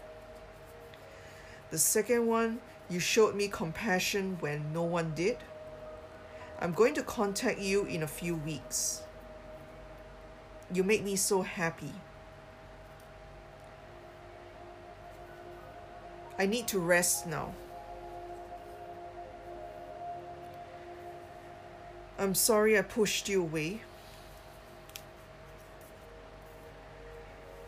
the 1.71 1.79
second 1.79 2.27
one 2.27 2.61
you 2.89 3.01
showed 3.01 3.35
me 3.35 3.49
compassion 3.49 4.37
when 4.41 4.73
no 4.73 4.83
one 4.83 5.13
did 5.15 5.39
I'm 6.61 6.73
going 6.73 6.95
to 6.95 7.03
contact 7.03 7.59
you 7.59 7.85
in 7.85 8.03
a 8.03 8.07
few 8.07 8.37
weeks 8.37 9.03
you 10.73 10.83
make 10.83 11.05
me 11.05 11.17
so 11.17 11.43
happy. 11.43 11.93
I 16.39 16.47
need 16.47 16.67
to 16.69 16.79
rest 16.79 17.27
now. 17.27 17.55
I'm 22.19 22.35
sorry 22.35 22.79
I 22.79 22.83
pushed 22.83 23.29
you 23.29 23.43
away. 23.43 23.81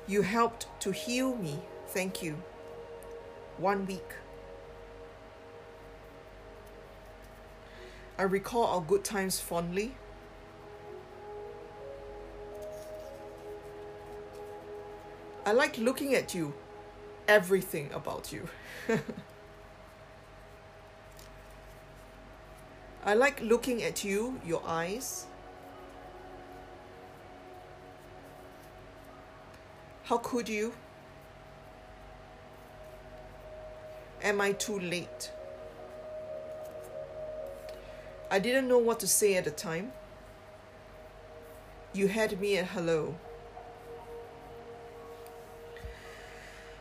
You 0.08 0.22
helped 0.22 0.66
to 0.80 0.92
heal 0.92 1.34
me. 1.36 1.58
Thank 1.88 2.22
you. 2.22 2.42
One 3.58 3.86
week. 3.86 4.12
I 8.18 8.22
recall 8.22 8.64
our 8.66 8.80
good 8.80 9.04
times 9.04 9.40
fondly. 9.40 9.94
I 15.44 15.52
like 15.52 15.76
looking 15.78 16.14
at 16.14 16.34
you, 16.34 16.54
everything 17.28 17.92
about 17.92 18.32
you. 18.32 18.48
I 23.04 23.14
like 23.14 23.40
looking 23.40 23.82
at 23.84 24.02
you, 24.02 24.40
your 24.44 24.62
eyes. 24.66 25.26
How 30.06 30.18
could 30.18 30.48
you? 30.48 30.72
Am 34.22 34.40
I 34.40 34.52
too 34.52 34.78
late? 34.78 35.30
I 38.30 38.38
didn't 38.38 38.68
know 38.68 38.78
what 38.78 39.00
to 39.00 39.06
say 39.06 39.36
at 39.36 39.44
the 39.44 39.50
time. 39.50 39.92
You 41.92 42.08
had 42.08 42.40
me 42.40 42.56
at 42.56 42.66
hello. 42.66 43.16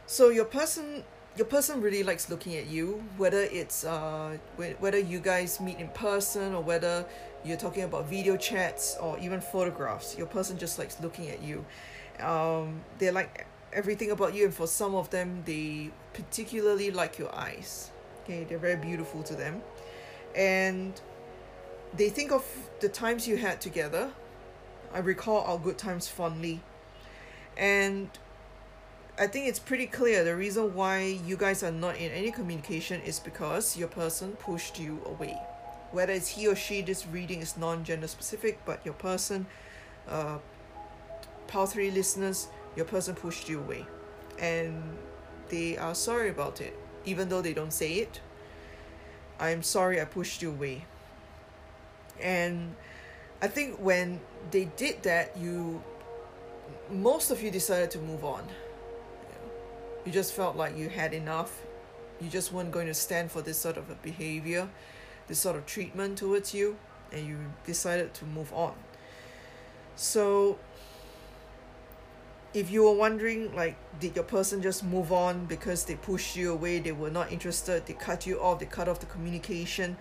so 0.07 0.29
your 0.29 0.45
person 0.45 1.03
your 1.35 1.45
person 1.47 1.81
really 1.81 2.03
likes 2.03 2.29
looking 2.29 2.55
at 2.55 2.67
you 2.67 3.03
whether 3.17 3.41
it's 3.41 3.83
uh 3.83 4.37
whether 4.55 4.99
you 4.99 5.19
guys 5.19 5.59
meet 5.59 5.79
in 5.79 5.87
person 5.89 6.53
or 6.53 6.61
whether 6.61 7.05
you're 7.43 7.57
talking 7.57 7.83
about 7.83 8.07
video 8.07 8.37
chats 8.37 8.95
or 9.01 9.17
even 9.19 9.41
photographs 9.41 10.15
your 10.17 10.27
person 10.27 10.57
just 10.57 10.77
likes 10.77 11.01
looking 11.01 11.29
at 11.29 11.41
you 11.41 11.65
um 12.21 12.81
they 12.99 13.11
like 13.11 13.45
everything 13.73 14.11
about 14.11 14.33
you 14.33 14.45
and 14.45 14.53
for 14.53 14.67
some 14.67 14.95
of 14.95 15.09
them 15.09 15.43
they 15.45 15.91
particularly 16.13 16.91
like 16.91 17.17
your 17.17 17.33
eyes. 17.35 17.91
Okay 18.23 18.43
they're 18.43 18.57
very 18.57 18.77
beautiful 18.77 19.23
to 19.23 19.35
them. 19.35 19.61
And 20.35 20.99
they 21.95 22.09
think 22.09 22.31
of 22.31 22.45
the 22.81 22.89
times 22.89 23.27
you 23.27 23.37
had 23.37 23.61
together. 23.61 24.11
I 24.93 24.99
recall 24.99 25.43
our 25.45 25.57
good 25.57 25.77
times 25.77 26.07
fondly. 26.07 26.61
And 27.57 28.09
I 29.17 29.27
think 29.27 29.47
it's 29.47 29.59
pretty 29.59 29.85
clear 29.85 30.25
the 30.25 30.35
reason 30.35 30.73
why 30.73 31.19
you 31.25 31.37
guys 31.37 31.63
are 31.63 31.71
not 31.71 31.95
in 31.95 32.11
any 32.11 32.31
communication 32.31 32.99
is 33.01 33.19
because 33.19 33.77
your 33.77 33.87
person 33.87 34.33
pushed 34.33 34.77
you 34.77 35.01
away. 35.05 35.37
Whether 35.91 36.11
it's 36.11 36.27
he 36.27 36.47
or 36.47 36.55
she, 36.55 36.81
this 36.81 37.07
reading 37.07 37.41
is 37.41 37.55
non 37.55 37.85
gender 37.85 38.07
specific, 38.07 38.59
but 38.65 38.83
your 38.83 38.93
person, 38.95 39.45
uh, 40.09 40.39
3 41.47 41.91
listeners, 41.91 42.47
your 42.75 42.85
person 42.85 43.15
pushed 43.15 43.49
you 43.49 43.59
away. 43.59 43.85
And 44.39 44.81
they 45.49 45.77
are 45.77 45.95
sorry 45.95 46.29
about 46.29 46.61
it, 46.61 46.77
even 47.05 47.29
though 47.29 47.41
they 47.41 47.53
don't 47.53 47.73
say 47.73 47.93
it. 47.93 48.19
I'm 49.39 49.63
sorry 49.63 50.01
I 50.01 50.05
pushed 50.05 50.41
you 50.41 50.49
away. 50.49 50.85
And 52.21 52.75
I 53.41 53.47
think 53.47 53.77
when 53.77 54.19
they 54.51 54.65
did 54.77 55.03
that, 55.03 55.37
you, 55.37 55.83
most 56.91 57.31
of 57.31 57.41
you 57.41 57.51
decided 57.51 57.91
to 57.91 57.99
move 57.99 58.23
on 58.23 58.43
you 60.05 60.11
just 60.11 60.33
felt 60.33 60.55
like 60.55 60.77
you 60.77 60.87
had 60.87 61.13
enough 61.13 61.61
you 62.21 62.29
just 62.29 62.53
weren't 62.53 62.71
going 62.71 62.87
to 62.87 62.93
stand 62.93 63.31
for 63.31 63.41
this 63.41 63.57
sort 63.57 63.75
of 63.75 63.89
a 63.89 63.95
behavior 63.95 64.69
this 65.27 65.39
sort 65.39 65.55
of 65.55 65.65
treatment 65.65 66.17
towards 66.17 66.53
you 66.53 66.77
and 67.11 67.27
you 67.27 67.37
decided 67.65 68.13
to 68.13 68.25
move 68.25 68.53
on 68.53 68.73
so 69.95 70.57
if 72.55 72.71
you 72.71 72.83
were 72.83 72.93
wondering 72.93 73.53
like 73.55 73.75
did 73.99 74.15
your 74.15 74.23
person 74.23 74.61
just 74.61 74.83
move 74.83 75.11
on 75.11 75.45
because 75.45 75.85
they 75.85 75.95
pushed 75.95 76.35
you 76.35 76.51
away 76.51 76.79
they 76.79 76.91
were 76.91 77.11
not 77.11 77.31
interested 77.31 77.85
they 77.85 77.93
cut 77.93 78.25
you 78.25 78.39
off 78.39 78.59
they 78.59 78.65
cut 78.65 78.87
off 78.87 78.99
the 78.99 79.05
communication 79.05 79.95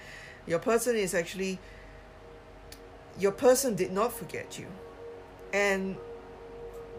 your 0.46 0.58
person 0.58 0.96
is 0.96 1.14
actually 1.14 1.58
your 3.18 3.32
person 3.32 3.74
did 3.74 3.92
not 3.92 4.12
forget 4.12 4.58
you 4.58 4.66
and 5.52 5.96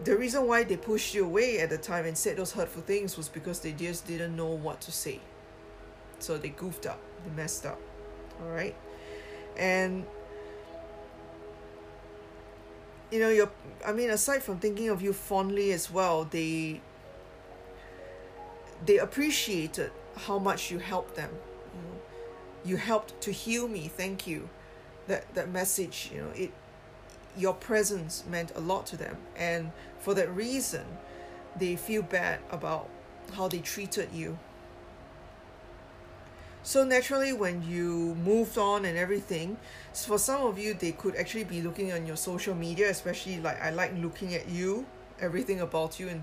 the 0.04 0.16
reason 0.16 0.46
why 0.46 0.64
they 0.64 0.76
pushed 0.76 1.14
you 1.14 1.24
away 1.24 1.58
at 1.60 1.70
the 1.70 1.78
time 1.78 2.04
and 2.04 2.16
said 2.16 2.36
those 2.36 2.52
hurtful 2.52 2.82
things 2.82 3.16
was 3.16 3.28
because 3.28 3.60
they 3.60 3.72
just 3.72 4.06
didn't 4.06 4.36
know 4.36 4.48
what 4.48 4.80
to 4.82 4.92
say. 4.92 5.20
So 6.18 6.36
they 6.38 6.50
goofed 6.50 6.86
up, 6.86 7.00
they 7.24 7.34
messed 7.34 7.66
up. 7.66 7.80
All 8.40 8.50
right. 8.50 8.74
And 9.56 10.06
you 13.10 13.20
know, 13.20 13.28
you're 13.28 13.50
I 13.86 13.92
mean, 13.92 14.10
aside 14.10 14.42
from 14.42 14.58
thinking 14.58 14.88
of 14.88 15.02
you 15.02 15.12
fondly 15.12 15.72
as 15.72 15.90
well, 15.90 16.24
they 16.24 16.80
they 18.84 18.98
appreciated 18.98 19.90
how 20.16 20.38
much 20.38 20.70
you 20.70 20.78
helped 20.78 21.14
them. 21.14 21.30
You 21.74 21.82
know, 21.82 22.00
you 22.64 22.76
helped 22.76 23.20
to 23.22 23.32
heal 23.32 23.68
me. 23.68 23.88
Thank 23.88 24.26
you. 24.26 24.48
That 25.06 25.32
that 25.34 25.50
message, 25.50 26.10
you 26.12 26.22
know, 26.22 26.30
it 26.34 26.52
your 27.36 27.54
presence 27.54 28.24
meant 28.28 28.52
a 28.56 28.60
lot 28.60 28.86
to 28.86 28.96
them. 28.96 29.16
And 29.36 29.72
for 30.00 30.14
that 30.14 30.34
reason, 30.34 30.84
they 31.58 31.76
feel 31.76 32.02
bad 32.02 32.40
about 32.50 32.88
how 33.32 33.48
they 33.48 33.58
treated 33.58 34.08
you. 34.12 34.38
So 36.66 36.82
naturally, 36.82 37.32
when 37.32 37.62
you 37.62 38.16
moved 38.24 38.58
on 38.58 38.86
and 38.86 38.98
everything, 38.98 39.56
for 39.94 40.18
some 40.18 40.42
of 40.42 40.58
you, 40.58 40.74
they 40.74 40.90
could 40.90 41.14
actually 41.14 41.44
be 41.44 41.62
looking 41.62 41.92
on 41.92 42.08
your 42.08 42.16
social 42.16 42.56
media, 42.56 42.90
especially 42.90 43.38
like 43.38 43.62
I 43.62 43.70
like 43.70 43.96
looking 43.96 44.34
at 44.34 44.48
you, 44.48 44.84
everything 45.20 45.60
about 45.60 46.00
you, 46.00 46.08
and 46.08 46.20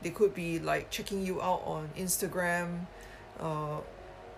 they 0.00 0.10
could 0.10 0.32
be 0.32 0.60
like 0.60 0.90
checking 0.90 1.26
you 1.26 1.42
out 1.42 1.62
on 1.66 1.90
Instagram, 1.98 2.86
uh, 3.40 3.78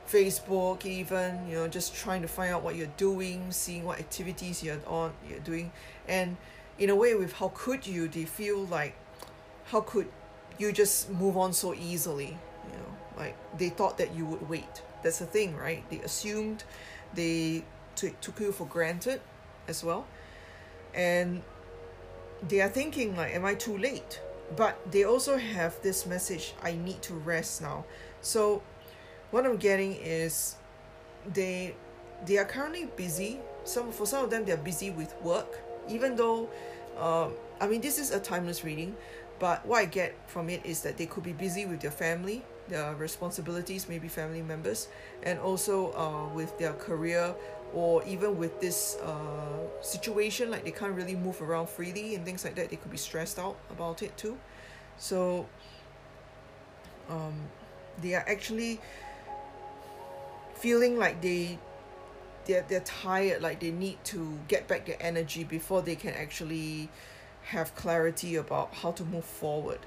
Facebook 0.08 0.86
even 0.86 1.46
you 1.46 1.56
know 1.56 1.68
just 1.68 1.94
trying 1.94 2.22
to 2.22 2.28
find 2.28 2.54
out 2.54 2.62
what 2.62 2.74
you're 2.74 2.96
doing 2.96 3.50
seeing 3.50 3.84
what 3.84 3.98
activities 3.98 4.62
you're 4.62 4.80
on 4.86 5.12
you're 5.28 5.40
doing. 5.40 5.70
And 6.08 6.38
in 6.78 6.88
a 6.88 6.96
way 6.96 7.14
with 7.14 7.34
how 7.34 7.52
could 7.54 7.86
you 7.86 8.08
they 8.08 8.24
feel 8.24 8.64
like 8.64 8.96
how 9.66 9.82
could 9.82 10.08
you 10.56 10.72
just 10.72 11.10
move 11.10 11.36
on 11.36 11.52
so 11.52 11.74
easily 11.74 12.38
you 12.72 12.78
know? 12.78 12.96
Like 13.18 13.36
they 13.58 13.68
thought 13.68 13.98
that 13.98 14.14
you 14.14 14.24
would 14.24 14.48
wait 14.48 14.80
that's 15.06 15.20
the 15.20 15.26
thing 15.26 15.56
right? 15.56 15.88
They 15.88 16.00
assumed 16.00 16.64
they 17.14 17.62
t- 17.94 18.14
took 18.20 18.40
you 18.40 18.50
for 18.50 18.66
granted 18.66 19.20
as 19.68 19.84
well. 19.84 20.04
And 20.94 21.42
they 22.48 22.60
are 22.60 22.68
thinking 22.68 23.16
like 23.16 23.32
am 23.32 23.44
i 23.44 23.54
too 23.54 23.78
late? 23.78 24.20
But 24.56 24.74
they 24.90 25.04
also 25.04 25.38
have 25.38 25.80
this 25.82 26.06
message 26.06 26.54
i 26.62 26.72
need 26.72 27.02
to 27.02 27.14
rest 27.14 27.62
now. 27.62 27.84
So 28.20 28.62
what 29.30 29.46
I'm 29.46 29.58
getting 29.58 29.94
is 29.94 30.56
they 31.32 31.76
they 32.26 32.38
are 32.38 32.44
currently 32.44 32.86
busy. 32.96 33.38
Some 33.62 33.92
for 33.92 34.06
some 34.06 34.24
of 34.24 34.30
them 34.30 34.44
they're 34.44 34.56
busy 34.56 34.90
with 34.90 35.14
work, 35.22 35.60
even 35.88 36.16
though 36.16 36.50
um, 36.98 37.34
I 37.60 37.68
mean 37.68 37.80
this 37.80 38.00
is 38.00 38.10
a 38.10 38.18
timeless 38.18 38.64
reading, 38.64 38.96
but 39.38 39.64
what 39.64 39.78
I 39.78 39.84
get 39.84 40.16
from 40.26 40.50
it 40.50 40.66
is 40.66 40.82
that 40.82 40.96
they 40.96 41.06
could 41.06 41.22
be 41.22 41.32
busy 41.32 41.64
with 41.64 41.80
their 41.80 41.92
family, 41.94 42.42
their 42.68 42.94
responsibilities 42.96 43.88
maybe 43.88 44.08
family 44.08 44.42
members 44.42 44.88
and 45.22 45.38
also 45.38 45.92
uh, 45.92 46.34
with 46.34 46.56
their 46.58 46.72
career 46.74 47.34
or 47.74 48.02
even 48.04 48.38
with 48.38 48.60
this 48.60 48.96
uh, 49.02 49.82
situation 49.82 50.50
like 50.50 50.64
they 50.64 50.70
can't 50.70 50.94
really 50.94 51.14
move 51.14 51.40
around 51.42 51.68
freely 51.68 52.14
and 52.14 52.24
things 52.24 52.44
like 52.44 52.54
that 52.54 52.70
they 52.70 52.76
could 52.76 52.90
be 52.90 52.96
stressed 52.96 53.38
out 53.38 53.56
about 53.70 54.02
it 54.02 54.16
too. 54.16 54.36
So 54.98 55.46
um, 57.10 57.34
they 58.00 58.14
are 58.14 58.24
actually 58.26 58.80
feeling 60.54 60.98
like 60.98 61.20
they 61.20 61.58
they're, 62.46 62.64
they're 62.68 62.80
tired 62.80 63.42
like 63.42 63.60
they 63.60 63.72
need 63.72 64.02
to 64.04 64.38
get 64.48 64.68
back 64.68 64.86
their 64.86 64.96
energy 65.00 65.42
before 65.44 65.82
they 65.82 65.96
can 65.96 66.14
actually 66.14 66.88
have 67.42 67.74
clarity 67.74 68.36
about 68.36 68.72
how 68.74 68.92
to 68.92 69.04
move 69.04 69.24
forward. 69.24 69.80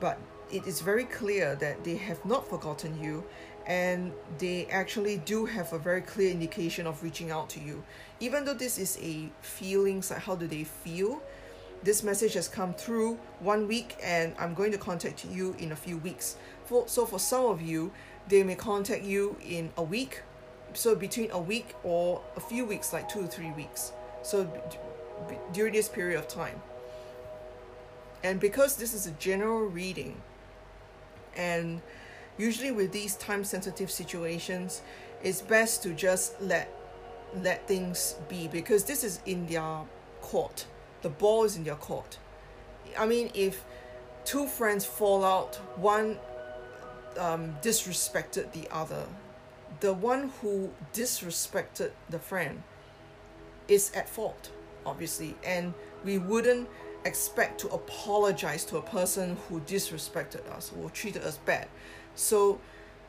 But 0.00 0.18
it 0.52 0.66
is 0.66 0.80
very 0.80 1.04
clear 1.04 1.54
that 1.56 1.84
they 1.84 1.96
have 1.96 2.24
not 2.24 2.48
forgotten 2.48 3.02
you 3.02 3.24
and 3.66 4.12
they 4.38 4.66
actually 4.66 5.18
do 5.18 5.46
have 5.46 5.72
a 5.72 5.78
very 5.78 6.00
clear 6.00 6.30
indication 6.30 6.86
of 6.86 7.02
reaching 7.02 7.30
out 7.30 7.48
to 7.50 7.60
you. 7.60 7.82
Even 8.18 8.44
though 8.44 8.54
this 8.54 8.78
is 8.78 8.98
a 9.02 9.30
feelings 9.42 10.10
like 10.10 10.20
how 10.20 10.34
do 10.34 10.46
they 10.46 10.64
feel? 10.64 11.22
This 11.82 12.02
message 12.02 12.34
has 12.34 12.48
come 12.48 12.74
through 12.74 13.18
one 13.38 13.66
week 13.66 13.96
and 14.02 14.34
i'm 14.38 14.54
going 14.54 14.72
to 14.72 14.78
contact 14.78 15.24
you 15.24 15.54
in 15.58 15.72
a 15.72 15.76
few 15.76 15.98
weeks. 15.98 16.36
For 16.64 16.88
so 16.88 17.06
for 17.06 17.18
some 17.18 17.46
of 17.46 17.62
you 17.62 17.92
they 18.28 18.42
may 18.42 18.54
contact 18.54 19.04
you 19.04 19.36
in 19.46 19.70
a 19.76 19.82
week. 19.82 20.22
So 20.72 20.94
between 20.94 21.30
a 21.30 21.38
week 21.38 21.74
or 21.84 22.22
a 22.36 22.40
few 22.40 22.64
weeks 22.64 22.92
like 22.92 23.08
two 23.08 23.24
or 23.24 23.26
three 23.26 23.50
weeks. 23.52 23.92
So 24.22 24.50
during 25.52 25.74
this 25.74 25.88
period 25.88 26.18
of 26.18 26.28
time. 26.28 26.60
And 28.22 28.38
because 28.38 28.76
this 28.76 28.92
is 28.92 29.06
a 29.06 29.12
general 29.12 29.66
reading 29.66 30.20
and 31.36 31.80
usually 32.38 32.70
with 32.70 32.92
these 32.92 33.16
time 33.16 33.44
sensitive 33.44 33.90
situations 33.90 34.82
it's 35.22 35.42
best 35.42 35.82
to 35.82 35.92
just 35.92 36.40
let 36.40 36.72
let 37.42 37.66
things 37.68 38.16
be 38.28 38.48
because 38.48 38.84
this 38.84 39.04
is 39.04 39.20
in 39.24 39.46
their 39.46 39.82
court. 40.20 40.66
The 41.02 41.10
ball 41.10 41.44
is 41.44 41.56
in 41.56 41.64
their 41.64 41.76
court. 41.76 42.18
I 42.98 43.06
mean 43.06 43.30
if 43.34 43.64
two 44.24 44.46
friends 44.46 44.84
fall 44.84 45.24
out 45.24 45.56
one 45.76 46.18
um, 47.18 47.56
disrespected 47.62 48.52
the 48.52 48.68
other 48.70 49.04
the 49.80 49.92
one 49.92 50.30
who 50.40 50.70
disrespected 50.92 51.90
the 52.08 52.18
friend 52.18 52.62
is 53.68 53.92
at 53.94 54.08
fault 54.08 54.50
obviously. 54.86 55.34
And 55.44 55.74
we 56.04 56.18
wouldn't 56.18 56.68
expect 57.04 57.60
to 57.60 57.68
apologize 57.68 58.64
to 58.66 58.76
a 58.76 58.82
person 58.82 59.36
who 59.48 59.60
disrespected 59.60 60.46
us 60.50 60.72
or 60.80 60.90
treated 60.90 61.22
us 61.22 61.38
bad. 61.38 61.68
So 62.14 62.60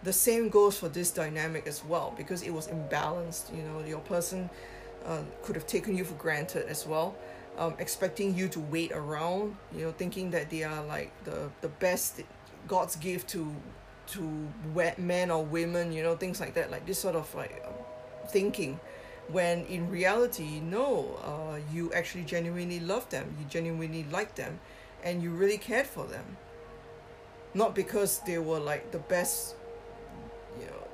the 0.04 0.14
same 0.14 0.50
goes 0.50 0.78
for 0.78 0.90
this 0.90 1.12
dynamic 1.12 1.68
as 1.68 1.84
well 1.84 2.14
because 2.18 2.42
it 2.44 2.52
was 2.52 2.68
imbalanced 2.68 3.56
you 3.56 3.62
know 3.64 3.84
your 3.86 4.00
person 4.00 4.50
uh, 5.06 5.22
could 5.44 5.56
have 5.56 5.68
taken 5.68 5.96
you 5.96 6.04
for 6.04 6.16
granted 6.16 6.68
as 6.68 6.86
well. 6.86 7.16
Um, 7.58 7.76
expecting 7.80 8.34
you 8.34 8.48
to 8.48 8.60
wait 8.60 8.94
around 8.94 9.58
you 9.76 9.86
know 9.86 9.92
thinking 9.92 10.32
that 10.32 10.50
they 10.50 10.64
are 10.64 10.84
like 10.86 11.12
the 11.26 11.52
the 11.62 11.68
best 11.68 12.22
god's 12.68 12.96
gift 12.96 13.28
to 13.30 13.54
to 14.08 14.48
men 14.98 15.32
or 15.32 15.44
women 15.44 15.92
you 15.92 16.04
know 16.04 16.16
things 16.16 16.40
like 16.40 16.54
that. 16.56 16.72
Like 16.72 16.86
this 16.86 17.00
sort 17.00 17.16
of 17.16 17.34
like 17.36 17.64
um, 17.68 17.74
thinking 18.30 18.80
when 19.30 19.66
in 19.66 19.90
reality 19.90 20.60
no 20.60 21.18
uh, 21.24 21.60
you 21.74 21.92
actually 21.94 22.24
genuinely 22.24 22.80
love 22.80 23.10
them 23.10 23.36
you 23.40 23.46
genuinely 23.46 24.06
like 24.12 24.36
them 24.36 24.60
and 25.04 25.22
you 25.22 25.32
really 25.32 25.58
cared 25.58 25.88
for 25.88 26.06
them. 26.06 26.38
Not 27.54 27.76
because 27.76 28.20
they 28.20 28.38
were 28.38 28.60
like 28.60 28.92
the 28.92 29.00
best 29.00 29.56
you 30.60 30.66
know 30.66 30.88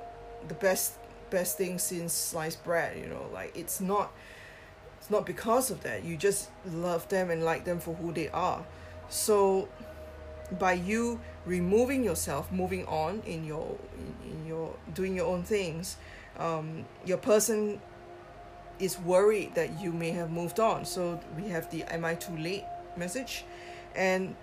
the 0.48 0.54
best 0.54 0.94
best 1.30 1.58
thing 1.58 1.78
since 1.78 2.12
sliced 2.12 2.64
bread 2.64 2.96
you 2.96 3.06
know 3.06 3.26
like 3.34 3.54
it's 3.56 3.80
not 3.80 4.12
it's 4.98 5.10
not 5.10 5.26
because 5.26 5.70
of 5.70 5.82
that. 5.82 6.04
You 6.04 6.16
just 6.16 6.50
love 6.66 7.08
them 7.08 7.30
and 7.30 7.44
like 7.44 7.64
them 7.64 7.78
for 7.78 7.94
who 7.94 8.12
they 8.12 8.28
are. 8.30 8.64
So 9.08 9.68
by 10.58 10.72
you 10.72 11.20
removing 11.44 12.02
yourself 12.02 12.50
moving 12.50 12.84
on 12.86 13.22
in 13.26 13.44
your 13.44 13.76
in, 13.98 14.32
in 14.32 14.46
your 14.46 14.74
doing 14.94 15.14
your 15.14 15.26
own 15.26 15.42
things 15.42 15.98
um, 16.38 16.86
your 17.04 17.18
person 17.18 17.78
is 18.78 18.98
worried 19.00 19.54
that 19.54 19.80
you 19.80 19.92
may 19.92 20.10
have 20.10 20.30
moved 20.30 20.60
on. 20.60 20.84
So 20.84 21.20
we 21.36 21.48
have 21.48 21.70
the 21.70 21.82
am 21.84 22.04
i 22.04 22.14
too 22.14 22.36
late? 22.36 22.64
message. 22.98 23.44
And 23.94 24.34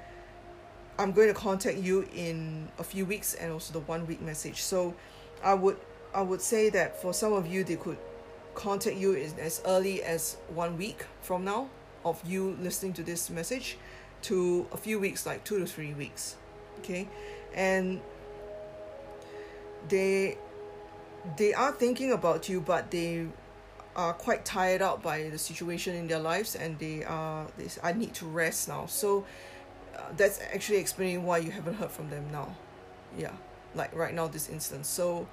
i'm 0.97 1.11
going 1.11 1.27
to 1.27 1.33
contact 1.33 1.77
you 1.77 2.07
in 2.15 2.69
a 2.79 2.83
few 2.83 3.05
weeks 3.05 3.33
and 3.33 3.51
also 3.51 3.73
the 3.73 3.81
one 3.81 4.07
week 4.07 4.21
message. 4.21 4.61
So 4.63 4.95
i 5.43 5.53
would 5.53 5.77
i 6.13 6.21
would 6.21 6.41
say 6.41 6.69
that 6.69 7.01
for 7.01 7.13
some 7.13 7.33
of 7.33 7.45
you 7.45 7.63
they 7.63 7.75
could 7.75 7.97
contact 8.55 8.95
you 8.95 9.13
in 9.13 9.37
as 9.39 9.61
early 9.65 10.01
as 10.01 10.37
one 10.47 10.77
week 10.77 11.05
from 11.21 11.43
now 11.43 11.69
of 12.05 12.21
you 12.25 12.57
listening 12.61 12.93
to 12.93 13.03
this 13.03 13.29
message 13.29 13.77
to 14.21 14.65
a 14.71 14.77
few 14.77 14.97
weeks 14.97 15.25
like 15.25 15.43
two 15.43 15.59
to 15.59 15.65
three 15.65 15.93
weeks 15.93 16.37
okay? 16.79 17.07
And 17.53 17.99
they 19.89 20.37
they 21.37 21.53
are 21.53 21.71
thinking 21.73 22.11
about 22.13 22.47
you 22.47 22.61
but 22.61 22.91
they 22.91 23.27
are 23.95 24.13
quite 24.13 24.43
tired 24.45 24.81
out 24.81 25.01
by 25.01 25.29
the 25.29 25.37
situation 25.37 25.95
in 25.95 26.07
their 26.07 26.19
lives 26.19 26.55
and 26.55 26.77
they 26.79 27.03
are 27.03 27.47
this 27.57 27.79
I 27.83 27.93
need 27.93 28.13
to 28.15 28.25
rest 28.25 28.67
now. 28.67 28.85
So 28.87 29.25
uh, 29.95 30.01
that's 30.17 30.39
actually 30.53 30.77
explaining 30.77 31.23
why 31.23 31.37
you 31.39 31.51
haven't 31.51 31.75
heard 31.75 31.91
from 31.91 32.09
them 32.09 32.25
now. 32.31 32.55
Yeah 33.17 33.31
like 33.75 33.93
right 33.95 34.13
now 34.13 34.27
this 34.27 34.49
instance. 34.49 34.87
So 34.87 35.27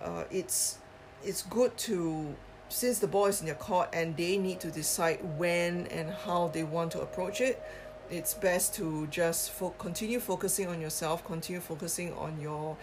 uh, 0.00 0.24
it's 0.30 0.78
it's 1.22 1.42
good 1.42 1.76
to 1.78 2.34
since 2.68 2.98
the 2.98 3.06
ball 3.06 3.26
is 3.26 3.40
in 3.40 3.46
your 3.46 3.56
court 3.56 3.88
and 3.92 4.16
they 4.16 4.36
need 4.36 4.58
to 4.60 4.70
decide 4.70 5.18
when 5.38 5.86
and 5.88 6.10
how 6.10 6.48
they 6.48 6.64
want 6.64 6.90
to 6.92 7.00
approach 7.00 7.40
it 7.40 7.62
it's 8.10 8.34
best 8.34 8.74
to 8.74 9.06
just 9.08 9.50
fo- 9.50 9.70
continue 9.78 10.18
focusing 10.18 10.66
on 10.66 10.80
yourself 10.80 11.24
continue 11.24 11.60
focusing 11.60 12.12
on 12.14 12.38
your 12.40 12.76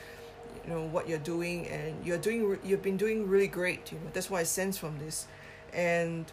you 0.63 0.69
know 0.69 0.83
what 0.85 1.09
you're 1.09 1.19
doing 1.19 1.67
and 1.67 2.05
you're 2.05 2.17
doing 2.17 2.59
you've 2.63 2.81
been 2.81 2.97
doing 2.97 3.27
really 3.27 3.47
great 3.47 3.91
you 3.91 3.97
know 3.99 4.09
that's 4.13 4.29
what 4.29 4.39
I 4.39 4.43
sense 4.43 4.77
from 4.77 4.97
this. 4.99 5.27
And 5.73 6.31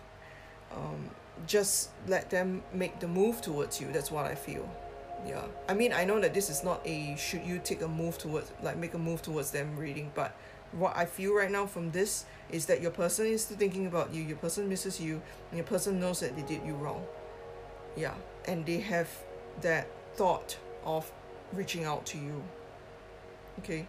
um, 0.75 1.11
just 1.47 1.91
let 2.07 2.31
them 2.31 2.63
make 2.73 3.01
the 3.01 3.09
move 3.09 3.41
towards 3.41 3.81
you 3.81 3.89
that's 3.93 4.11
what 4.11 4.27
I 4.27 4.35
feel. 4.35 4.69
Yeah. 5.27 5.45
I 5.69 5.75
mean 5.75 5.93
I 5.93 6.05
know 6.05 6.21
that 6.21 6.35
this 6.35 6.51
is 6.51 6.63
not 6.63 6.81
a 6.85 7.17
should 7.17 7.45
you 7.45 7.59
take 7.59 7.83
a 7.83 7.89
move 7.89 8.19
towards 8.19 8.53
like 8.63 8.77
make 8.77 8.95
a 8.95 8.99
move 8.99 9.23
towards 9.23 9.51
them 9.51 9.77
reading 9.77 10.13
but 10.15 10.37
what 10.73 10.95
I 10.97 11.07
feel 11.07 11.35
right 11.35 11.51
now 11.51 11.65
from 11.65 11.91
this 11.93 12.27
is 12.51 12.67
that 12.67 12.83
your 12.83 12.91
person 12.91 13.27
is 13.27 13.45
still 13.45 13.57
thinking 13.57 13.87
about 13.87 14.13
you 14.13 14.23
your 14.23 14.37
person 14.37 14.69
misses 14.69 15.01
you 15.01 15.23
and 15.51 15.59
your 15.59 15.67
person 15.67 15.99
knows 15.99 16.21
that 16.21 16.37
they 16.37 16.43
did 16.43 16.65
you 16.67 16.75
wrong. 16.75 17.05
Yeah. 17.97 18.15
And 18.47 18.67
they 18.67 18.81
have 18.81 19.09
that 19.63 19.89
thought 20.15 20.59
of 20.85 21.11
reaching 21.53 21.85
out 21.85 22.05
to 22.07 22.19
you. 22.19 22.43
Okay 23.61 23.87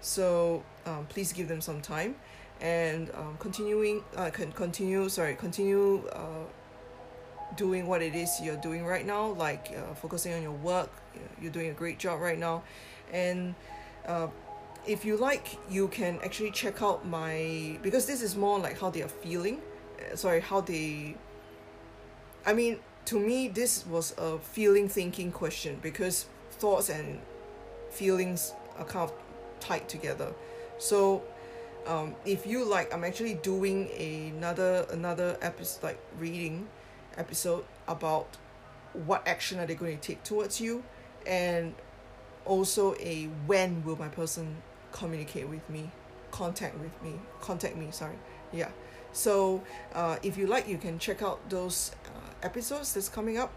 so 0.00 0.62
um, 0.86 1.06
please 1.08 1.32
give 1.32 1.48
them 1.48 1.60
some 1.60 1.80
time. 1.80 2.16
And 2.60 3.10
um, 3.14 3.36
continuing 3.38 4.04
uh, 4.16 4.28
can 4.28 4.52
continue 4.52 5.08
sorry 5.08 5.34
continue 5.34 6.06
uh, 6.12 6.44
doing 7.56 7.86
what 7.86 8.02
it 8.02 8.14
is 8.14 8.38
you're 8.42 8.58
doing 8.58 8.84
right 8.84 9.06
now 9.06 9.28
like 9.28 9.74
uh, 9.74 9.94
focusing 9.94 10.34
on 10.34 10.42
your 10.42 10.52
work. 10.52 10.90
You're 11.40 11.52
doing 11.52 11.70
a 11.70 11.72
great 11.72 11.98
job 11.98 12.20
right 12.20 12.38
now. 12.38 12.62
And 13.12 13.54
uh, 14.06 14.28
if 14.86 15.04
you 15.04 15.16
like 15.16 15.58
you 15.70 15.88
can 15.88 16.18
actually 16.22 16.50
check 16.50 16.82
out 16.82 17.06
my 17.06 17.78
because 17.82 18.06
this 18.06 18.20
is 18.22 18.36
more 18.36 18.58
like 18.58 18.78
how 18.78 18.90
they 18.90 19.02
are 19.02 19.08
feeling. 19.08 19.60
Uh, 20.00 20.16
sorry 20.16 20.40
how 20.40 20.60
they 20.60 21.14
i 22.46 22.52
mean 22.54 22.78
to 23.04 23.18
me 23.18 23.48
this 23.48 23.86
was 23.86 24.14
a 24.18 24.38
feeling 24.38 24.88
thinking 24.88 25.30
question 25.30 25.78
because 25.82 26.26
thoughts 26.52 26.88
and 26.88 27.20
feelings 27.90 28.54
are 28.78 28.84
kind 28.84 29.10
of 29.10 29.12
tied 29.60 29.88
together. 29.88 30.32
So 30.78 31.22
um, 31.86 32.14
if 32.26 32.46
you 32.46 32.62
like 32.64 32.92
i'm 32.92 33.04
actually 33.04 33.34
doing 33.34 33.88
another 33.98 34.86
another 34.90 35.38
episode 35.40 35.82
like 35.82 35.98
reading 36.18 36.68
episode 37.16 37.64
about 37.88 38.28
what 38.92 39.26
action 39.26 39.58
are 39.58 39.64
they 39.64 39.74
going 39.74 39.96
to 39.96 40.06
take 40.06 40.22
towards 40.22 40.60
you 40.60 40.84
and 41.26 41.74
also 42.44 42.94
a 43.00 43.24
when 43.46 43.82
will 43.82 43.96
my 43.96 44.08
person 44.08 44.56
communicate 44.92 45.48
with 45.48 45.68
me 45.70 45.90
contact 46.30 46.78
with 46.78 47.02
me 47.02 47.14
contact 47.40 47.76
me 47.76 47.88
sorry 47.90 48.16
yeah. 48.52 48.68
So 49.12 49.62
uh, 49.94 50.16
if 50.22 50.36
you 50.36 50.46
like 50.46 50.68
you 50.68 50.78
can 50.78 50.98
check 50.98 51.22
out 51.22 51.48
those 51.48 51.92
uh, 52.06 52.30
episodes 52.42 52.94
that's 52.94 53.08
coming 53.08 53.38
up. 53.38 53.52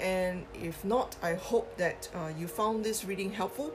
And 0.00 0.44
if 0.52 0.84
not 0.84 1.14
i 1.22 1.34
hope 1.34 1.76
that 1.76 2.08
uh, 2.16 2.32
you 2.36 2.48
found 2.48 2.84
this 2.84 3.04
reading 3.04 3.30
helpful 3.30 3.72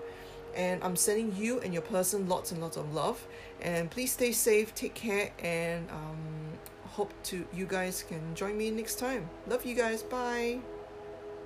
and 0.59 0.83
I'm 0.83 0.97
sending 0.97 1.33
you 1.37 1.61
and 1.61 1.73
your 1.73 1.81
person 1.81 2.27
lots 2.27 2.51
and 2.51 2.59
lots 2.59 2.75
of 2.75 2.93
love. 2.93 3.25
And 3.61 3.89
please 3.89 4.11
stay 4.11 4.33
safe, 4.33 4.75
take 4.75 4.93
care, 4.93 5.31
and 5.39 5.89
um, 5.89 6.17
hope 6.85 7.13
to 7.23 7.47
you 7.53 7.65
guys 7.65 8.03
can 8.03 8.35
join 8.35 8.57
me 8.57 8.69
next 8.69 8.99
time. 8.99 9.29
Love 9.47 9.65
you 9.65 9.73
guys. 9.73 10.03
Bye. 10.03 10.59